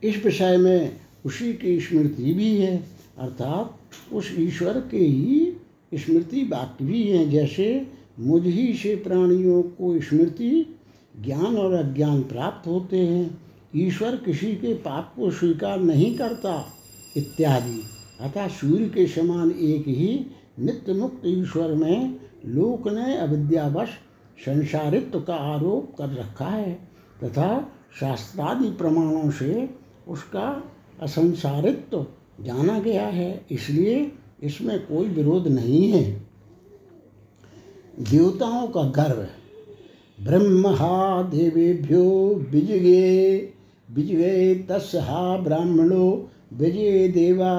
[0.05, 0.96] इस विषय में
[1.27, 2.77] उसी की स्मृति भी है,
[3.18, 3.79] अर्थात
[4.12, 5.53] उस ईश्वर के ही
[5.99, 7.87] स्मृति वाक्य भी हैं, जैसे
[8.21, 10.79] मुझ ही से प्राणियों को स्मृति,
[11.25, 13.41] ज्ञान और अज्ञान प्राप्त होते हैं।
[13.77, 16.67] ईश्वर किसी के पाप को स्वीकार नहीं करता,
[17.17, 17.83] इत्यादि।
[18.21, 20.27] अतः सूर्य के समान एक ही
[20.61, 23.89] नित्य मुक्त ईश्वर में लोक ने अविद्यावश
[24.39, 26.89] संसारित्व का आरोप कर रखा है,
[27.25, 29.71] तथा शास्त्रादि प्रमाणों से
[30.09, 30.65] उसका
[31.03, 32.07] असंसारित्व
[32.41, 34.13] जाना गया है। इसलिए
[34.45, 36.03] इसमें कोई विरोध नहीं है।
[38.01, 39.27] देवताओं का गर्व
[40.25, 42.05] ब्रह्महा देवेभ्यो
[42.51, 43.51] विजये
[43.89, 47.53] विजये तस् हा ब्राह्मणो, विजय देवा,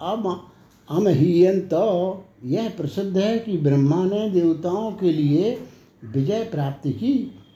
[0.00, 0.40] अम
[0.88, 1.72] अमहीयंत
[2.44, 5.58] यह प्रसिद्ध है कि ब्रह्मा ने देवताओं के लिए
[6.04, 7.12] विजय प्राप्त की,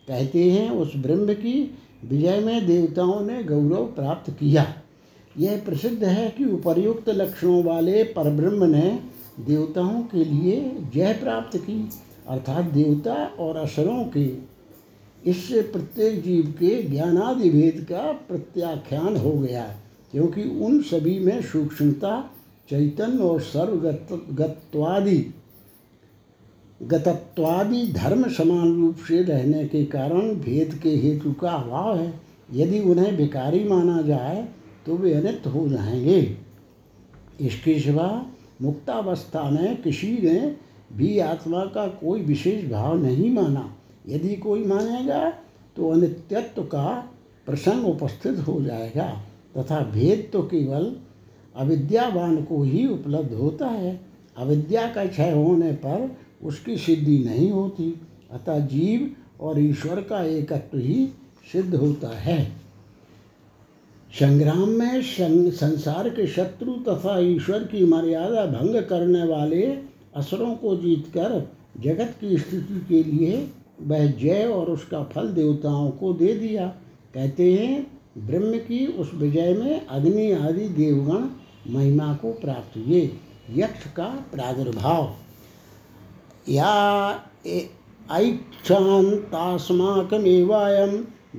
[0.08, 4.64] कहते हैं उस ब्रह्म की, विजय में देवताओं ने गौरव प्राप्त किया।
[5.38, 8.98] यह प्रसिद्ध है कि उपर्युक्त लक्षणों वाले परब्रह्म ने
[9.40, 10.60] देवताओं के लिए
[10.94, 11.88] जय प्राप्त की,
[12.28, 14.26] अर्थात देवता और असरों के।
[15.30, 19.62] इससे प्रत्येक जीव के ज्ञानादि भेद का प्रत्याख्यान हो गया,
[20.12, 22.30] क्योंकि उन सभी में सूक्ष्मता,
[22.70, 25.18] चैतन्य और सर्वगत्वादि
[26.80, 32.12] गतत्वादि धर्म समान रूप से रहने के कारण भेद के हेतु का अभाव है।
[32.52, 34.48] यदि उन्हें विकारी माना जाए
[34.86, 36.36] तो वे अनित हो जाएँगे
[37.40, 38.26] इसके सिवा
[38.62, 40.56] मुक्तावस्था में किसी ने
[40.92, 43.76] भी आत्मा का कोई विशेष भाव नहीं माना।
[44.08, 45.30] यदि कोई मानेगा
[45.76, 47.12] तो अनित्यत्व का
[47.46, 49.22] प्रसंग उपस्थित हो जाएगा,
[49.58, 50.96] तथा भेद तो केवल
[51.56, 54.00] अविद्यावान को ही उपलब्ध होता है।
[54.36, 60.78] अविद्या का क्षय होने पर उसकी सिद्धि नहीं होती, अतः जीव और ईश्वर का एकत्व
[60.78, 61.08] ही
[61.52, 62.65] सिद्ध होता है।
[64.12, 65.02] संग्राम में
[65.50, 69.62] संसार के शत्रु तथा ईश्वर की मर्यादा भंग करने वाले
[70.16, 73.48] असरों को जीतकर जगत की स्थिति के लिए
[73.82, 76.66] वह जय और उसका फल देवताओं को दे दिया।
[77.14, 81.24] कहते हैं, ब्रह्म की उस विजय में अग्नि आदि देवगण
[81.74, 83.10] महिमा को प्राप्त हुए।
[83.54, 85.14] यक्ष का प्रादुर्भाव।
[86.48, 87.10] या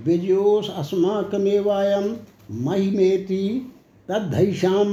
[0.06, 2.16] विजयोस अस्माकमेवायं
[2.52, 3.74] महिमेति
[4.10, 4.86] तद्धैषां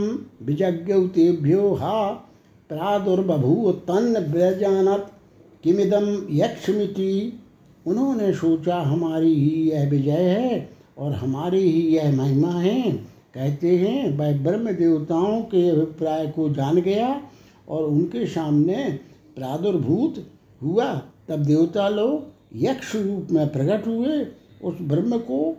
[0.43, 2.11] विजज्ञौ तेभ्यो हा
[2.69, 5.12] प्रादुर्बभूव तन्न व्यजानत
[5.64, 7.40] किमिदम यक्षमिति।
[7.87, 12.93] उन्होंने सोचा, हमारी ही यह विजय है और हमारी ही यह महिमा है।
[13.35, 17.23] कहते हैं वह ब्रह्म देवताओं के अभिप्राय को जान गया
[17.69, 18.99] और उनके सामने
[19.37, 20.27] प्रादुर्भूत
[20.62, 22.25] हुआ। तब देवता लोग
[22.57, 24.27] यक्ष रूप में प्रकट हुए।
[24.64, 25.57] उस ब्रह्म को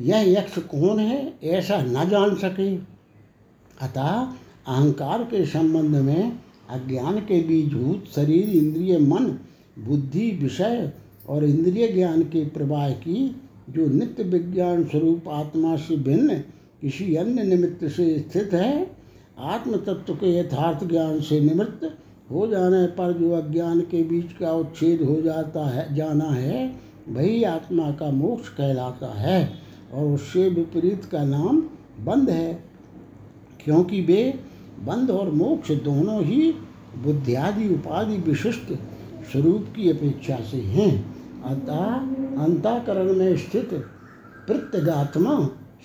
[0.00, 2.76] यह यक्ष कौन है, ऐसा न जान सके।
[3.80, 4.28] अतः
[4.66, 6.32] अहंकार के संबंध में
[6.70, 9.38] अज्ञान के बीजभूत शरीर, इंद्रिय, मन,
[9.78, 10.92] बुद्धि, विषय
[11.28, 16.38] और इंद्रिय ज्ञान के प्रवाह की जो नित्य विज्ञान स्वरूप आत्मा से भिन्न,
[16.80, 18.90] किसी अन्य निमित्त से स्थित है
[19.38, 21.98] आत्म तत्व के यथार्थ ज्ञान से निमित्त
[22.30, 26.76] हो जाने पर जो अज्ञान के बीच का उच्छेद हो जाता है, जाना है,
[27.08, 31.60] वही आत्मा का मोक्ष कहलाता है। और उससे विपरीत का नाम
[32.04, 32.52] बंध है,
[33.64, 34.22] क्योंकि वे
[34.86, 36.52] बंध और मोक्ष दोनों ही
[36.96, 38.72] बुद्धियादि उपाधि विशिष्ट
[39.32, 40.92] स्वरूप की अपेक्षा से हैं।
[41.42, 43.74] अतः अंताकरण में स्थित
[44.46, 45.38] प्रत्यगात्मा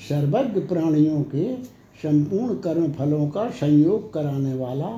[0.09, 1.55] सर्वज्ञ प्राणियों के
[2.03, 4.89] संपूर्ण कर्म फलों का संयोग कराने वाला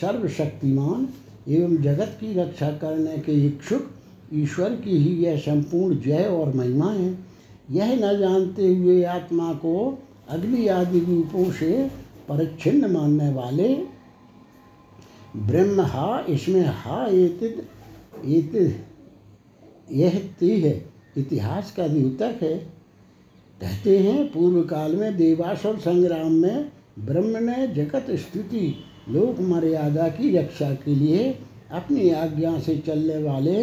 [0.00, 1.08] सर्वशक्तिमान
[1.48, 3.90] एवं जगत की रक्षा करने के इच्छुक
[4.34, 7.12] ईश्वर की ही यह संपूर्ण जय और महिमा है।
[7.70, 11.90] यह न जानते हुए आत्मा को अग्नि आदि रूपों से
[12.28, 13.74] परिच्छिन्न मानने वाले
[15.36, 17.66] ब्रह्म हा, इसमें हा एतिद
[19.92, 22.56] यह ती है। इतिहास का द्योतक है।
[23.60, 28.74] कहते हैं पूर्व काल में देवासुर संग्राम में ब्रह्म ने जगत स्थिति
[29.08, 31.38] लोक मर्यादा की रक्षा के लिए
[31.70, 33.62] अपनी आज्ञा से चलने वाले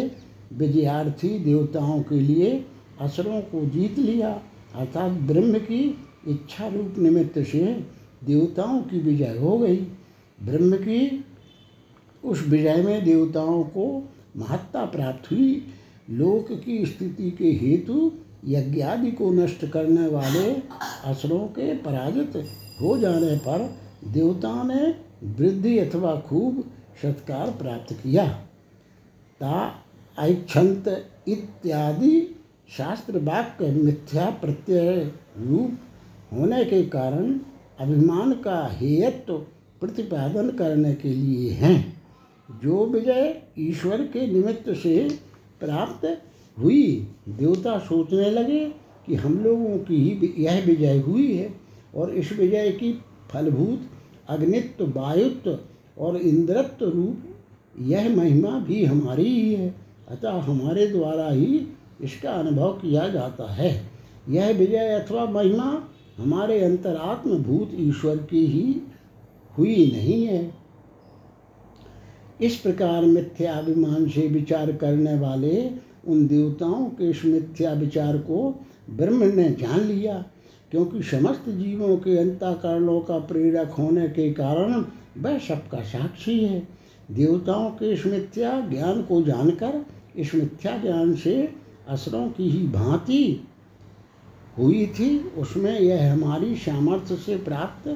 [0.52, 2.64] विजयार्थी देवताओं के लिए
[3.00, 4.30] असरों को जीत लिया।
[4.74, 5.82] अर्थात ब्रह्म की
[6.28, 7.64] इच्छा रूप निमित्त से
[8.24, 9.76] देवताओं की विजय हो गई।
[10.38, 11.24] ब्रह्म की
[12.24, 13.86] उस विजय में देवताओं को
[14.36, 15.66] महत्ता प्राप्त हुई।
[16.10, 18.10] लोक की स्थिति के हेतु
[18.46, 20.50] यज्ञादि को नष्ट करने वाले
[21.04, 22.36] असुरों के पराजित
[22.80, 23.68] हो जाने पर
[24.08, 26.64] देवताओं ने वृद्धि अथवा खूब
[27.02, 28.26] सत्कार प्राप्त किया।
[29.40, 29.84] ता
[31.28, 32.16] इत्यादि
[32.76, 35.78] शास्त्र वाक्य मिथ्या प्रत्यय रूप
[36.32, 37.38] होने के कारण
[37.80, 39.36] अभिमान का हेयत्व
[39.80, 42.02] प्रतिपादन करने के लिए हैं।
[42.62, 45.08] जो विजय ईश्वर के निमित्त से
[45.60, 46.22] प्राप्त
[46.58, 48.64] हुई, देवता सोचने लगे
[49.06, 51.54] कि हम लोगों की ही यह विजय हुई है
[51.94, 52.92] और इस विजय की
[53.32, 53.80] फलभूत
[54.28, 55.58] अग्नित्व, वायुत्व
[55.98, 57.22] और इंद्रत्व रूप,
[57.80, 59.74] यह महिमा भी हमारी ही है।
[60.08, 61.66] अतः हमारे द्वारा ही
[62.00, 63.70] इसका अनुभव किया जाता है।
[64.28, 65.82] यह विजय अथवा महिमा
[66.18, 68.80] हमारे अंतरात्म भूत ईश्वर की ही
[69.58, 70.50] हुई नहीं है।
[72.40, 75.70] इस प्रकार मिथ्याभिमान से विचार करने वाले
[76.08, 78.54] उन देवताओं के इस मिथ्या विचार को
[78.90, 80.24] ब्रह्म ने जान लिया,
[80.70, 84.84] क्योंकि समस्त जीवों के अंतकरणों का प्रेरक होने के कारण
[85.18, 86.66] वह सबका साक्षी है।
[87.10, 89.84] देवताओं के इस मिथ्या ज्ञान को जानकर,
[90.16, 91.36] इस मिथ्या ज्ञान से
[91.88, 93.46] असरों की ही भांति
[94.58, 97.88] हुई थी, उसमें यह हमारी सामर्थ्य से प्राप्त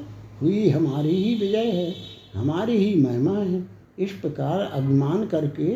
[0.42, 1.94] हुई, हमारी ही विजय है,
[2.34, 5.74] हमारी ही महिमा है। इस प्रकार अभिमान करके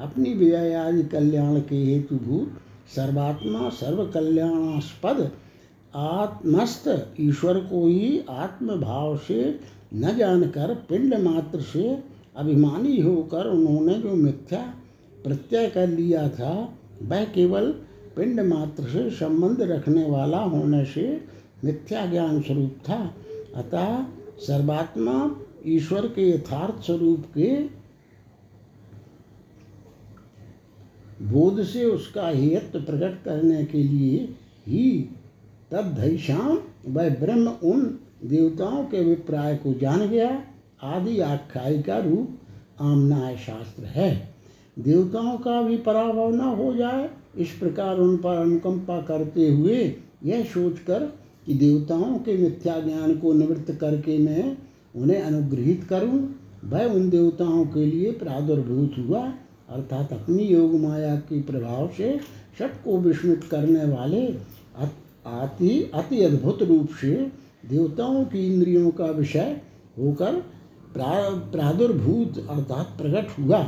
[0.00, 2.58] अपनी विजय आदि कल्याण के हेतुभूत
[2.96, 5.30] सर्वात्मा सर्व कल्याणास्पद
[5.94, 9.60] आत्मस्त ईश्वर को ही आत्मभाव से
[9.94, 11.98] न जानकर पिंड मात्र से
[12.36, 14.60] अभिमानी होकर उन्होंने जो मिथ्या
[15.24, 16.52] प्रत्यय कर लिया था
[17.02, 17.72] वह केवल
[18.16, 21.24] पिंड मात्र से संबंध रखने वाला होने से
[21.64, 23.14] मिथ्या ज्ञान स्वरूप था।
[23.56, 24.02] अतः
[24.38, 27.78] सर्वात्मा ईश्वर के यथार्थ स्वरूप के
[31.22, 34.34] बोध से उसका हेयत्व प्रकट करने के लिए
[34.66, 35.10] ही
[35.70, 35.98] तब
[36.86, 40.44] वह ब्रह्म उन देवताओं के अभिप्राय को जान गया।
[40.82, 42.38] आदि आख्यायिका रूप
[42.80, 44.27] आमनाय शास्त्र है।
[44.78, 50.42] देवताओं का भी पराभव न हो जाए, इस प्रकार उन पर अनुकंपा करते हुए यह
[50.44, 51.04] सोचकर
[51.46, 54.56] कि देवताओं के मिथ्या ज्ञान को निवृत्त करके मैं
[54.94, 56.18] उन्हें अनुग्रहित करूँ,
[56.64, 59.22] वह उन देवताओं के लिए प्रादुर्भूत हुआ।
[59.68, 62.18] अर्थात अपनी योग माया के प्रभाव से
[62.58, 64.26] सबको विस्मित करने वाले
[64.76, 67.10] अति अति अद्भुत रूप से
[67.68, 69.60] देवताओं की इंद्रियों का विषय
[69.98, 70.40] होकर
[70.94, 71.12] प्रा,
[71.52, 73.60] प्रादुर्भूत अर्थात प्रकट हुआ।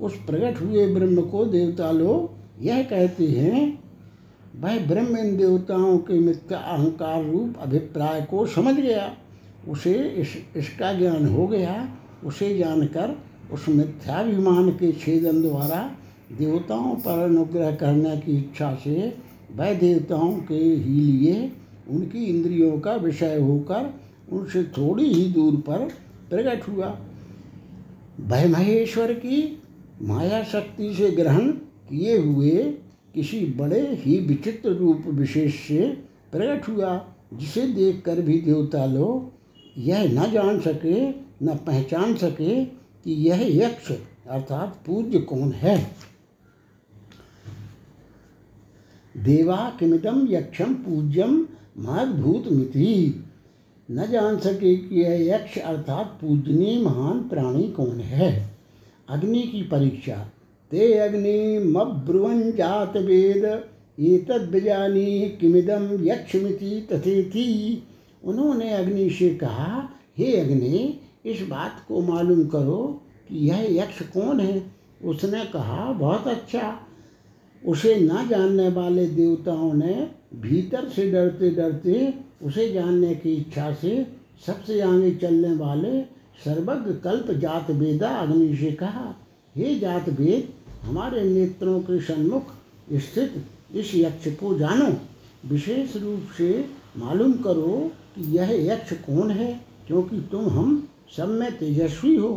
[0.00, 3.84] उस प्रकट हुए ब्रह्म को देवता लोग यह कहते हैं
[4.60, 9.16] वह ब्रह्म इन देवताओं के मिथ्या अहंकार रूप अभिप्राय को समझ गया।
[9.68, 13.18] उसे इस, इसका ज्ञान हो गया। उसे जानकर
[13.52, 15.90] उस मिथ्याभिमान के छेदन द्वारा
[16.38, 19.16] देवताओं पर अनुग्रह करने की इच्छा से
[19.56, 21.52] वह देवताओं के ही लिए
[21.90, 23.94] उनकी इंद्रियों का विषय होकर
[24.32, 25.88] उनसे थोड़ी ही दूर पर
[26.30, 26.98] प्रकट हुआ।
[28.20, 29.59] वह महेश्वर की
[30.02, 31.50] माया शक्ति से ग्रहण
[31.88, 32.50] किए हुए
[33.14, 35.86] किसी बड़े ही विचित्र रूप विशेष से
[36.32, 39.32] प्रकट हुआ, जिसे देखकर भी देवता लोग
[39.78, 41.08] यह न जान सके,
[41.44, 43.92] न पहचान सके कि यह यक्ष
[44.30, 45.78] अर्थात पूज्य कौन है।
[49.16, 51.46] देवा किमिदम यक्षम पूज्यम
[51.78, 53.24] महदभूत मिति
[53.90, 58.59] न जान सके कि यह यक्ष अर्थात पूजनीय महान प्राणी कौन है।
[59.10, 60.16] अग्नि की परीक्षा।
[60.70, 63.64] ते अग्नि मब्रुवन जात वेद
[64.00, 67.82] ये तद्जानी किमिदम यक्षमिति तथेति।
[68.24, 74.40] उन्होंने अग्नि से कहा, हे अग्नि, इस बात को मालूम करो कि यह यक्ष कौन
[74.40, 74.72] है?
[75.04, 76.86] उसने कहा, बहुत अच्छा।
[77.66, 84.06] उसे न जानने वाले देवताओं ने भीतर से डरते डरते उसे जानने की इच्छा से
[84.46, 89.14] सबसे आगे चलने वाले सर्वज्ञ कल्प जात वेदा अग्नि से कहा,
[89.56, 90.48] हे जात वेद
[90.82, 92.52] हमारे नेत्रों के सन्मुख
[92.92, 94.92] स्थित इस यक्ष को जानो।
[95.48, 96.48] विशेष रूप से
[96.96, 99.52] मालूम करो कि यह यक्ष कौन है,
[99.86, 102.32] क्योंकि तुम हम सब में तेजस्वी हो।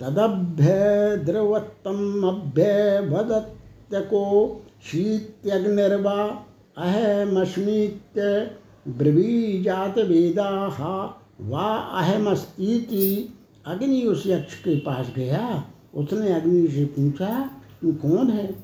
[0.00, 2.62] तदभ्य द्रवत्तम अभ्य
[3.10, 3.56] वदत
[3.90, 4.26] त्यको
[4.84, 6.22] शीत्यग्निर्वा
[6.78, 8.22] अहमस्मीत्य
[8.88, 10.50] ब्रवीजात वेदा
[11.40, 13.34] वा अहमस्तीति
[13.66, 15.64] अग्नि उस यक्ष के पास गया।
[15.94, 17.50] उसने अग्नि से पूछा,
[17.82, 18.54] तू कौन है?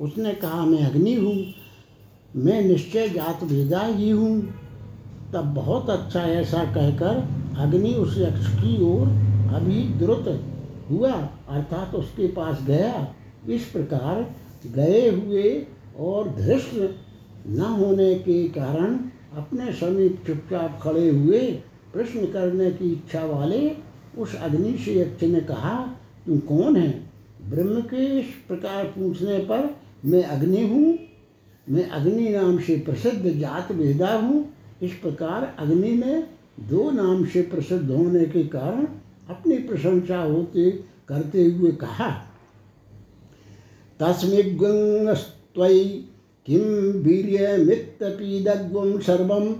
[0.00, 1.46] उसने कहा, मैं अग्नि हूँ।
[2.36, 4.54] मैं निश्चय जात वेदा ही हूँ।
[5.32, 7.28] तब बहुत अच्छा ऐसा कहकर
[7.58, 9.06] अग्नि उस यक्ष की ओर
[9.54, 10.44] अभी द्रुत
[10.90, 11.12] हुआ,
[11.48, 13.14] अर्थात उसके पास गया।
[13.48, 14.34] इस प्रकार
[14.66, 15.66] गए हुए
[15.98, 16.94] और धृष्ट
[17.46, 18.94] न होने के कारण
[19.36, 21.62] अपने समीप चुपचाप खड़े हुए
[21.92, 23.76] प्रश्न करने की इच्छा वाले
[24.18, 26.90] उस अग्नि से यक्ष ने कहा, तुम कौन है?
[27.50, 30.98] ब्रह्म के इस प्रकार पूछने पर, मैं अग्नि हूँ।
[31.68, 36.22] मैं अग्नि नाम से प्रसिद्ध जात वेदा हूँ। इस प्रकार अग्नि ने
[36.60, 38.86] दो नाम से प्रसिद्ध होने के कारण
[39.28, 40.70] अपनी प्रशंसा होते,
[41.08, 42.10] करते हुए कहा
[44.00, 45.84] तस्मिग्वंगस्त्वयि
[46.46, 49.52] किं वीर्यमित्तपीदग्वं सर्वं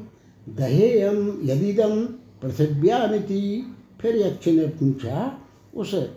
[0.48, 2.04] दहेयम यदिदम
[2.42, 5.38] पृथिव्यामिति फिर यक्ष ने पूछा
[5.74, 6.10] उस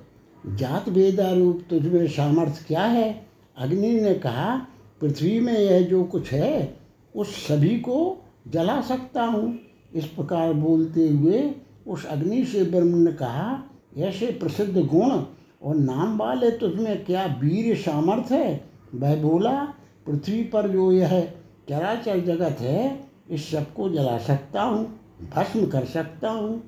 [0.56, 3.26] जात वेदा रूप तुझमें सामर्थ्य क्या है?
[3.58, 4.68] अग्नि ने कहा,
[5.02, 6.78] पृथ्वी में यह जो कुछ है,
[7.16, 9.60] उस सभी को जला सकता हूँ।
[9.96, 11.52] इस प्रकार बोलते हुए
[11.88, 13.64] उस अग्नि से ब्रह्म ने कहा,
[13.98, 15.12] ऐसे प्रसिद्ध गुण
[15.64, 18.70] और नाम वाले तुझमें क्या वीर सामर्थ्य है?
[18.96, 19.74] वह बोला,
[20.06, 21.34] पृथ्वी पर जो यह
[21.70, 24.86] चराचर जगत है इस सबको जला सकता हूँ,
[25.36, 26.64] भस्म कर सकता हूँ।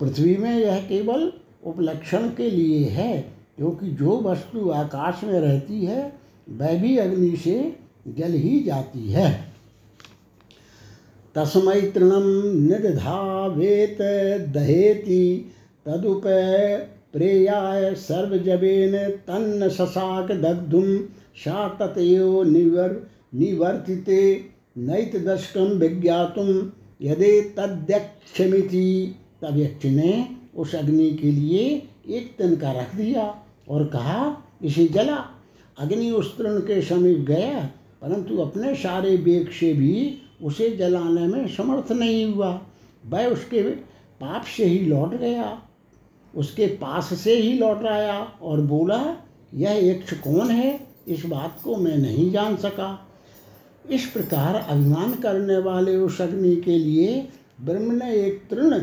[0.00, 1.32] पृथ्वी में यह केवल
[1.64, 3.20] उपलक्षण के लिए है,
[3.56, 6.12] क्योंकि जो वस्तु आकाश में रहती है,
[6.50, 7.76] वह भी अग्नि से
[8.08, 9.30] जल ही जाती है।
[11.34, 12.26] तस्मै तृणं
[12.60, 13.98] निदधावेत
[14.52, 15.50] दहेति
[15.86, 16.22] तदुप
[17.12, 20.96] प्रेयाय सर्वजवेन तन्न शशाक दग्धुम
[21.36, 26.48] सा ततयो निवर, निवर्तिते नैत दशकम विज्ञातुम
[27.02, 34.44] यदि तद्यक्षमिति यक्ष ने उस अग्नि के लिए एक तन का रख दिया और कहा,
[34.64, 35.16] इसे जला।
[35.78, 37.70] अग्नि उस तृण के समीप गया,
[38.02, 42.60] परंतु अपने सारे बेग से भी उसे जलाने में समर्थ नहीं हुआ।
[43.06, 43.62] वह उसके
[44.20, 45.62] पाप से ही लौट गया।
[46.34, 49.16] उसके पास से ही लौट आया और बोला,
[49.54, 53.11] यह यक्ष कौन है, इस बात को मैं नहीं जान सका।
[53.84, 57.28] इस प्रकार अभिमान करने वाले उस अग्नि के लिए
[57.60, 58.74] ब्रह्म ने एक तृण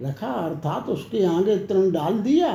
[0.00, 2.52] रखा, अर्थात उसके आगे तृण डाल दिया।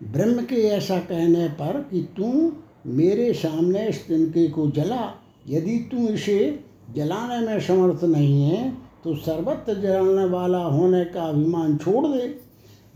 [0.00, 2.52] ब्रह्म के ऐसा कहने पर कि तू
[2.86, 5.12] मेरे सामने इस तिनके को जला।
[5.48, 6.64] यदि तू इसे
[6.94, 8.70] जलाने में समर्थ नहीं है
[9.04, 12.26] तो सर्वत्र जलाने वाला होने का अभिमान छोड़ दे।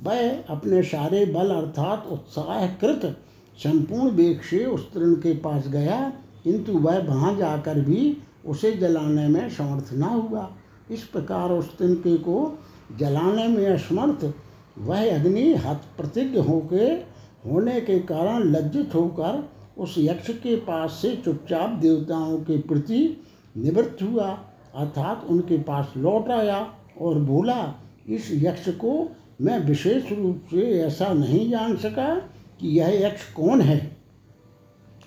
[0.01, 3.17] वह अपने सारे बल, अर्थात उत्साहकृत,
[3.59, 6.13] संपूर्ण वेग से उस तृण के पास गया।
[6.47, 8.17] किंतु वह वहाँ जाकर भी
[8.47, 10.51] उसे जलाने में समर्थ न हुआ।
[10.91, 12.59] इस प्रकार उस तिनके को
[12.99, 14.35] जलाने में असमर्थ,
[14.79, 17.17] वह अग्नि हत प्रतिज्ञ होके
[17.51, 23.23] होने के कारण लज्जित होकर उस यक्ष के पास से चुपचाप देवताओं के प्रति
[23.57, 24.29] निवृत्त हुआ।
[24.75, 27.75] अर्थात उनके पास लौट आया और बोला,
[28.09, 32.15] इस यक्ष को मैं विशेष रूप से ऐसा नहीं जान सका
[32.61, 33.96] कि यह यक्ष कौन है?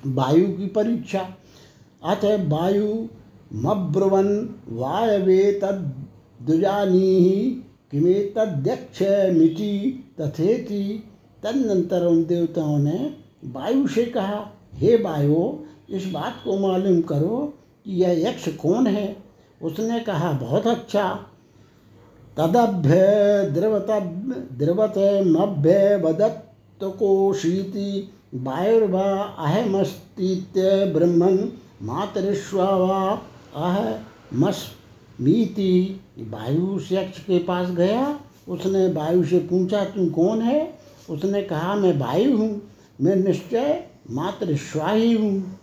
[0.08, 1.28] वायु की परीक्षा।
[2.04, 3.08] अथ वायु
[3.54, 7.46] मब्रुवन वायवे तद्जानी
[7.92, 9.00] किमे तद्यक्ष
[10.22, 11.04] तथेति।
[11.44, 15.54] तदनंतर उन देवताओं ने वायु से कहा, हे वायु,
[15.90, 17.54] इस बात को मालूम करो
[17.86, 19.18] कि यह यक्ष कौन है?
[19.62, 21.26] उसने कहा, बहुत अच्छा।
[22.38, 22.96] तदभ्य
[23.54, 23.88] द्रवत
[24.54, 24.94] द्रवत
[25.28, 31.52] मभ्य वदत्त को शीति वायुर्व अहमस्तीत्य ब्रह्मन
[31.84, 33.22] मातरिश्वा वा
[33.56, 40.80] अहमस्मीति वायु यक्ष के पास गया, उसने वायु से पूछा, तुम कौन है?
[41.10, 42.62] उसने कहा, मैं वायु हूँ,
[43.02, 45.60] मैं निश्चय मात्र स्वाही हूँ।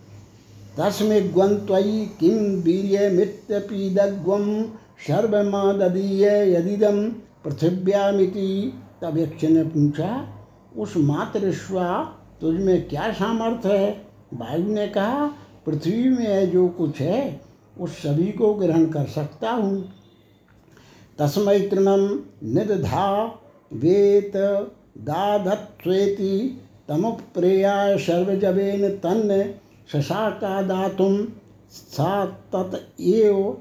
[0.77, 4.63] तस्मे ग्वंत्वयि किम वीर्य मित्यपीदग्वम
[5.07, 7.11] सर्वमादीय यदिदम
[7.43, 10.27] पृथिव्यामिति। तब यक्ष ने पूछा,
[10.77, 11.51] उस मात्र
[12.41, 14.07] स्वा तुझमें क्या सामर्थ्य है?
[14.33, 15.27] वायु ने कहा,
[15.65, 17.41] पृथ्वी में जो कुछ है,
[17.79, 19.93] उस सभी को ग्रहण कर सकता हूँ।
[21.19, 23.23] तस्मै तृणम निदधा
[23.73, 24.31] वेत
[24.97, 29.53] दाधत्वेति तमुप्रेयाय सर्वजवेन तन्न
[29.91, 31.25] शशाकादातुं
[31.71, 33.57] सा तत एव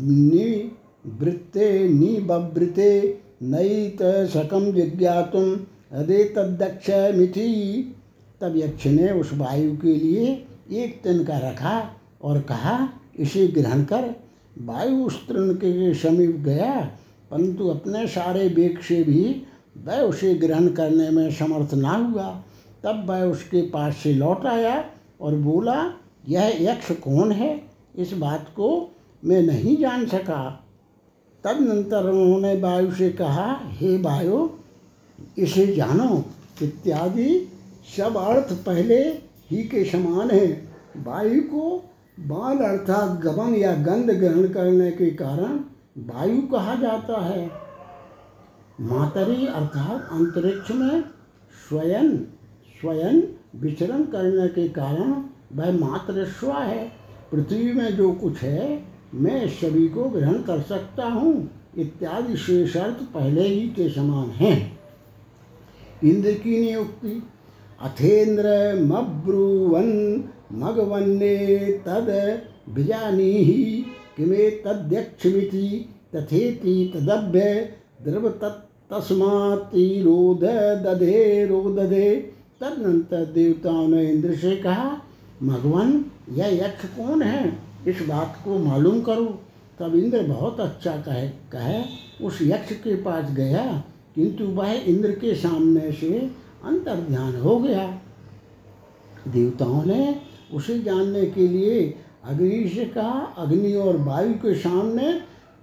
[0.00, 5.52] निवृत्ते निबवृते नैत शकम जिज्ञातुम
[5.92, 7.96] हृदय तदक्ष मिथि
[8.40, 11.90] तब यक्ष ने उस वायु के लिए एक तन का रखा
[12.22, 14.14] और कहा, इसे ग्रहण कर।
[14.62, 16.90] वायु उस तृण के समीप गया,
[17.30, 19.42] परंतु अपने सारे वेग से भी
[19.84, 22.42] वह उसे ग्रहण करने में समर्थ ना हुआ।
[22.84, 24.84] तब वह उसके पास से लौट आया
[25.20, 25.92] और बोला,
[26.28, 27.62] यह यक्ष कौन है?
[27.96, 28.90] इस बात को
[29.24, 30.64] मैं नहीं जान सका।
[31.44, 34.48] तदनंतर उन्होंने वायु से कहा, हे वायु,
[35.38, 36.24] इसे जानो,
[36.62, 37.48] इत्यादि
[37.84, 38.98] सब अर्थ पहले
[39.50, 40.46] ही के समान है।
[40.96, 45.58] वायु को बाल अर्थात गबन या गंध ग्रहण करने के कारण
[45.98, 47.50] वायु कहा जाता है।
[48.80, 51.00] मातरी अर्थात अंतरिक्ष में
[51.68, 52.16] स्वयं
[52.80, 53.20] स्वयं
[53.60, 55.12] विचरण करने के कारण
[55.52, 56.92] वह मात्र स्व है।
[57.32, 63.02] पृथ्वी में जो कुछ है, मैं सभी को ग्रहण कर सकता हूँ। इत्यादि शेष अर्थ
[63.14, 64.80] पहले ही के समान हैं।
[66.04, 67.22] इंद्र की नियुक्ति
[67.82, 68.44] अथेन्द्र
[68.82, 69.90] मब्रुवन
[70.52, 71.56] मगवन्ने
[71.86, 73.84] तद बिजानीहि
[74.16, 77.72] किमे तद्यक्षमिति तथेति तदभ्य
[78.02, 78.28] द्रव
[78.90, 80.44] तस्मातिरोध
[80.84, 82.10] दधे रोदधे
[82.60, 85.02] तदनंतर देवताओं ने इंद्र से कहा
[85.42, 87.58] भगवान यह यक्ष कौन है?
[87.88, 89.40] इस बात को मालूम करो।
[89.80, 91.82] तब इंद्र बहुत अच्छा कहे कहे,
[92.26, 97.86] उस यक्ष के पास गया, किंतु वह इंद्र के सामने से अंतर ध्यान हो गया।
[99.28, 100.20] देवताओं ने
[100.52, 101.94] उसे जानने के लिए
[102.24, 105.12] अग्नि से कहा, अग्नि और वायु के सामने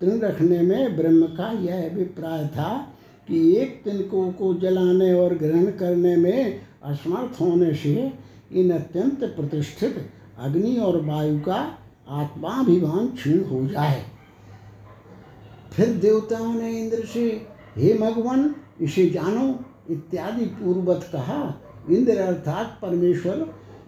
[0.02, 2.96] तृण रखने में ब्रह्म का यह अभिप्राय था
[3.28, 8.14] कि एक तिनकों को जलाने और ग्रहण करने में असमर्थ होने से
[8.52, 11.78] इन अत्यंत प्रतिष्ठित अग्नि और वायु का
[12.10, 14.04] आत्माभिमान क्षीण हो जाए।
[15.72, 17.48] फिर देवताओं ने इंद्र से,
[17.78, 19.60] हे भगवान, इसे जानो।
[19.90, 21.42] इत्यादि पूर्वत कहा
[21.90, 23.46] इंद्र अर्थात परमेश्वर,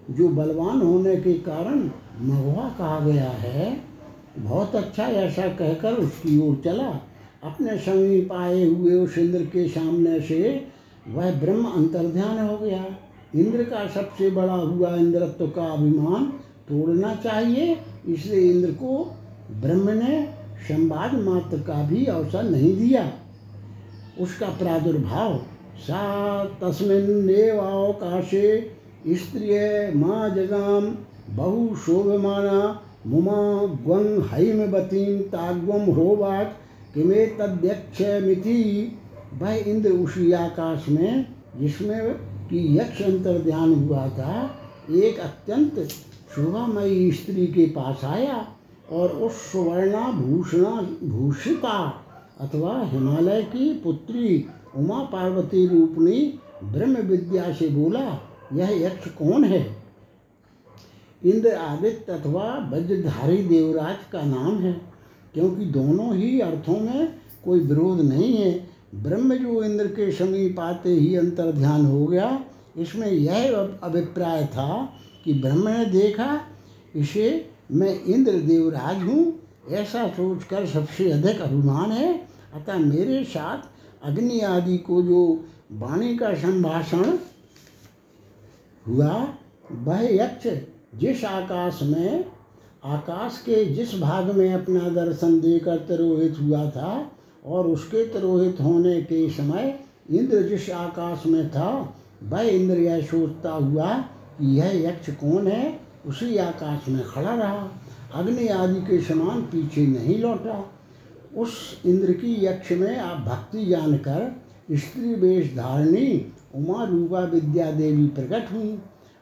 [0.09, 1.89] जो बलवान होने के कारण
[2.21, 3.77] महुआ कहा गया है,
[4.37, 6.89] बहुत अच्छा ऐसा कहकर उसकी ओर चला।
[7.43, 10.67] अपने समीप आए हुए उस इंद्र के सामने से
[11.07, 12.85] वह ब्रह्म अंतर्ध्यान हो गया।
[13.35, 16.25] इंद्र का सबसे बड़ा हुआ इंद्रत्व का अभिमान
[16.69, 17.77] तोड़ना चाहिए,
[18.07, 19.03] इसलिए इंद्र को
[19.61, 20.23] ब्रह्म ने
[20.67, 23.11] संवाद मात्र का भी अवसर नहीं दिया।
[24.19, 25.39] उसका प्रादुर्भाव
[25.79, 26.01] सा
[29.17, 30.85] स्त्रिय माँ जगाम
[31.35, 32.59] बहु शोभमाना
[33.07, 33.41] मुमा
[33.83, 36.53] ग्वं हैमवतीं ताग्वम होवाच
[36.93, 38.61] किमे तद्यक्ष मिथि
[39.41, 41.25] वह इंद्र उसी आकाश में,
[41.59, 42.13] जिसमें
[42.49, 44.59] कि यक्ष अंतर ध्यान हुआ था,
[44.91, 45.79] एक अत्यंत
[46.35, 48.45] शोभामयी स्त्री के पास आया
[48.91, 50.71] और उस सुवर्णा भूषणा
[51.03, 51.77] भूषिता
[52.39, 54.45] अथवा हिमालय की पुत्री
[54.77, 58.19] उमा पार्वती रूपणी ब्रह्म विद्या से बोला,
[58.53, 59.75] यह यक्ष कौन है?
[61.23, 64.81] इंद्र आदित्य अथवा वज्रधारी देवराज का नाम है,
[65.33, 67.13] क्योंकि दोनों ही अर्थों में
[67.45, 72.45] कोई विरोध नहीं है। ब्रह्म जो इंद्र के समीप आते ही अंतर ध्यान हो गया,
[72.77, 74.93] इसमें यह अभिप्राय था
[75.23, 76.41] कि ब्रह्म ने देखा,
[76.95, 79.33] इसे मैं इंद्र देवराज हूँ,
[79.69, 82.13] ऐसा सोचकर सबसे अधिक अभिमान है,
[82.53, 83.72] अतः मेरे साथ
[84.03, 87.17] अग्नि आदि को जो वाणी का संभाषण
[88.87, 89.27] हुआ,
[89.71, 90.47] वह यक्ष
[90.99, 92.25] जिस आकाश में,
[92.85, 97.11] आकाश के जिस भाग में अपना दर्शन देकर तिरोहित हुआ था
[97.45, 99.79] और उसके तिरोहित होने के समय
[100.11, 103.97] इंद्र जिस आकाश में था, वह इंद्र यह सोचता हुआ
[104.39, 107.71] कि यह यक्ष कौन है, उसी आकाश में खड़ा रहा।
[108.15, 110.72] अग्नि आदि के समान पीछे नहीं लौटा।
[111.37, 118.07] उस इंद्र की यक्ष में आप भक्ति जानकर स्त्री वेश धारणी, उमा रूपा विद्या देवी
[118.07, 118.79] प्रकट हुई।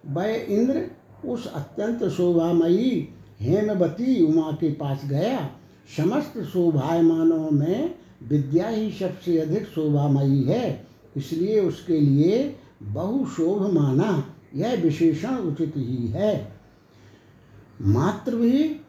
[0.08, 0.88] वह इंद्र
[1.28, 3.10] उस अत्यंत शोभामयी,
[3.42, 5.50] हेमवती उमा के पास गया।
[5.98, 7.96] समस्त शोभायमानों में
[8.30, 10.88] विद्या ही सबसे अधिक शोभामयी है।
[11.18, 16.52] इसलिए उसके लिए बहुशोभ माना, यह विशेषण उचित ही है।
[17.82, 18.81] मात्र भी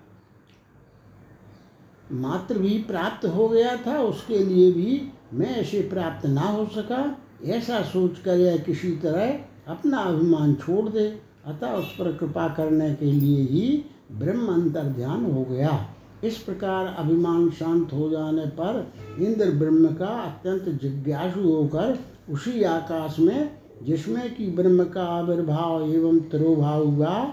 [2.13, 7.19] मात्र भी प्राप्त हो गया था, उसके लिए भी मैं ऐसे प्राप्त ना हो सका।
[7.45, 9.39] ऐसा सोच कर यह किसी तरह
[9.69, 15.25] अपना अभिमान छोड़ दे। अतः उस पर कृपा करने के लिए ही ब्रह्म अंतर ध्यान
[15.33, 15.95] हो गया।
[16.25, 21.99] इस प्रकार अभिमान शांत हो जाने पर इंद्र ब्रह्म का अत्यंत जिज्ञासु होकर
[22.31, 23.51] उसी आकाश में,
[23.83, 27.25] जिसमें कि ब्रह्म का आविर्भाव एवं तिरोभाव हुआ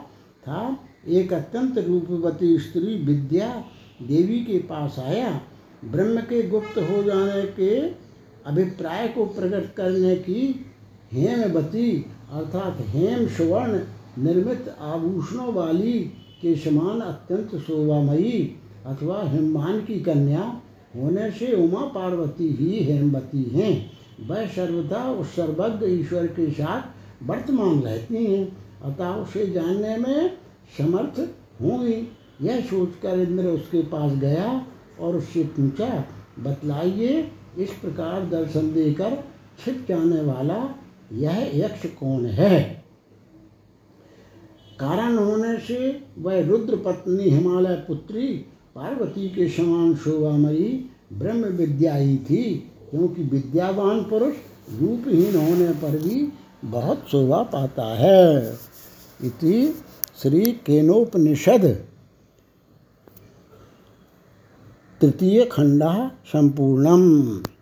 [0.47, 3.63] था, एक अत्यंत रूपवती स्त्री विद्या
[4.01, 5.41] देवी के पास आया,
[5.85, 7.79] ब्रह्म के गुप्त हो जाने के
[8.45, 10.65] अभिप्राय को प्रकट करने की
[11.13, 13.79] हेमवती अर्थात हेम सुवर्ण
[14.23, 15.99] निर्मित आभूषणों वाली
[16.41, 20.61] के समान अत्यंत शोभामयी अथवा हेमवान की कन्या
[20.95, 23.91] होने से उमा पार्वती ही हेमवती हैं।
[24.27, 26.81] वह सर्वदा उस सर्वज्ञ ईश्वर के साथ
[27.27, 30.37] वर्तमान रहती हैं। अतः उसे जानने में
[30.77, 31.19] समर्थ
[31.61, 32.07] होंगी।
[32.41, 34.65] यह सोचकर इंद्र उसके पास गया
[34.99, 36.05] और उससे पूछा,
[36.39, 39.23] बतलाइए, इस प्रकार दर्शन देकर
[39.65, 40.75] छिप जाने वाला
[41.13, 42.83] यह यक्ष कौन है?
[44.79, 48.27] कारण होने से वह रुद्र पत्नी, हिमालय पुत्री,
[48.75, 54.35] पार्वती के समान शोभामयी, ब्रह्म विद्या ही थी, क्योंकि विद्यावान पुरुष
[54.79, 56.33] रूपहीन होने पर भी
[56.65, 58.53] बहुत शोभा पाता है।
[59.23, 59.75] इति
[60.21, 61.88] श्री केनोपनिषद।
[65.01, 65.83] तृतीय खंड
[66.25, 67.43] संपूर्णम।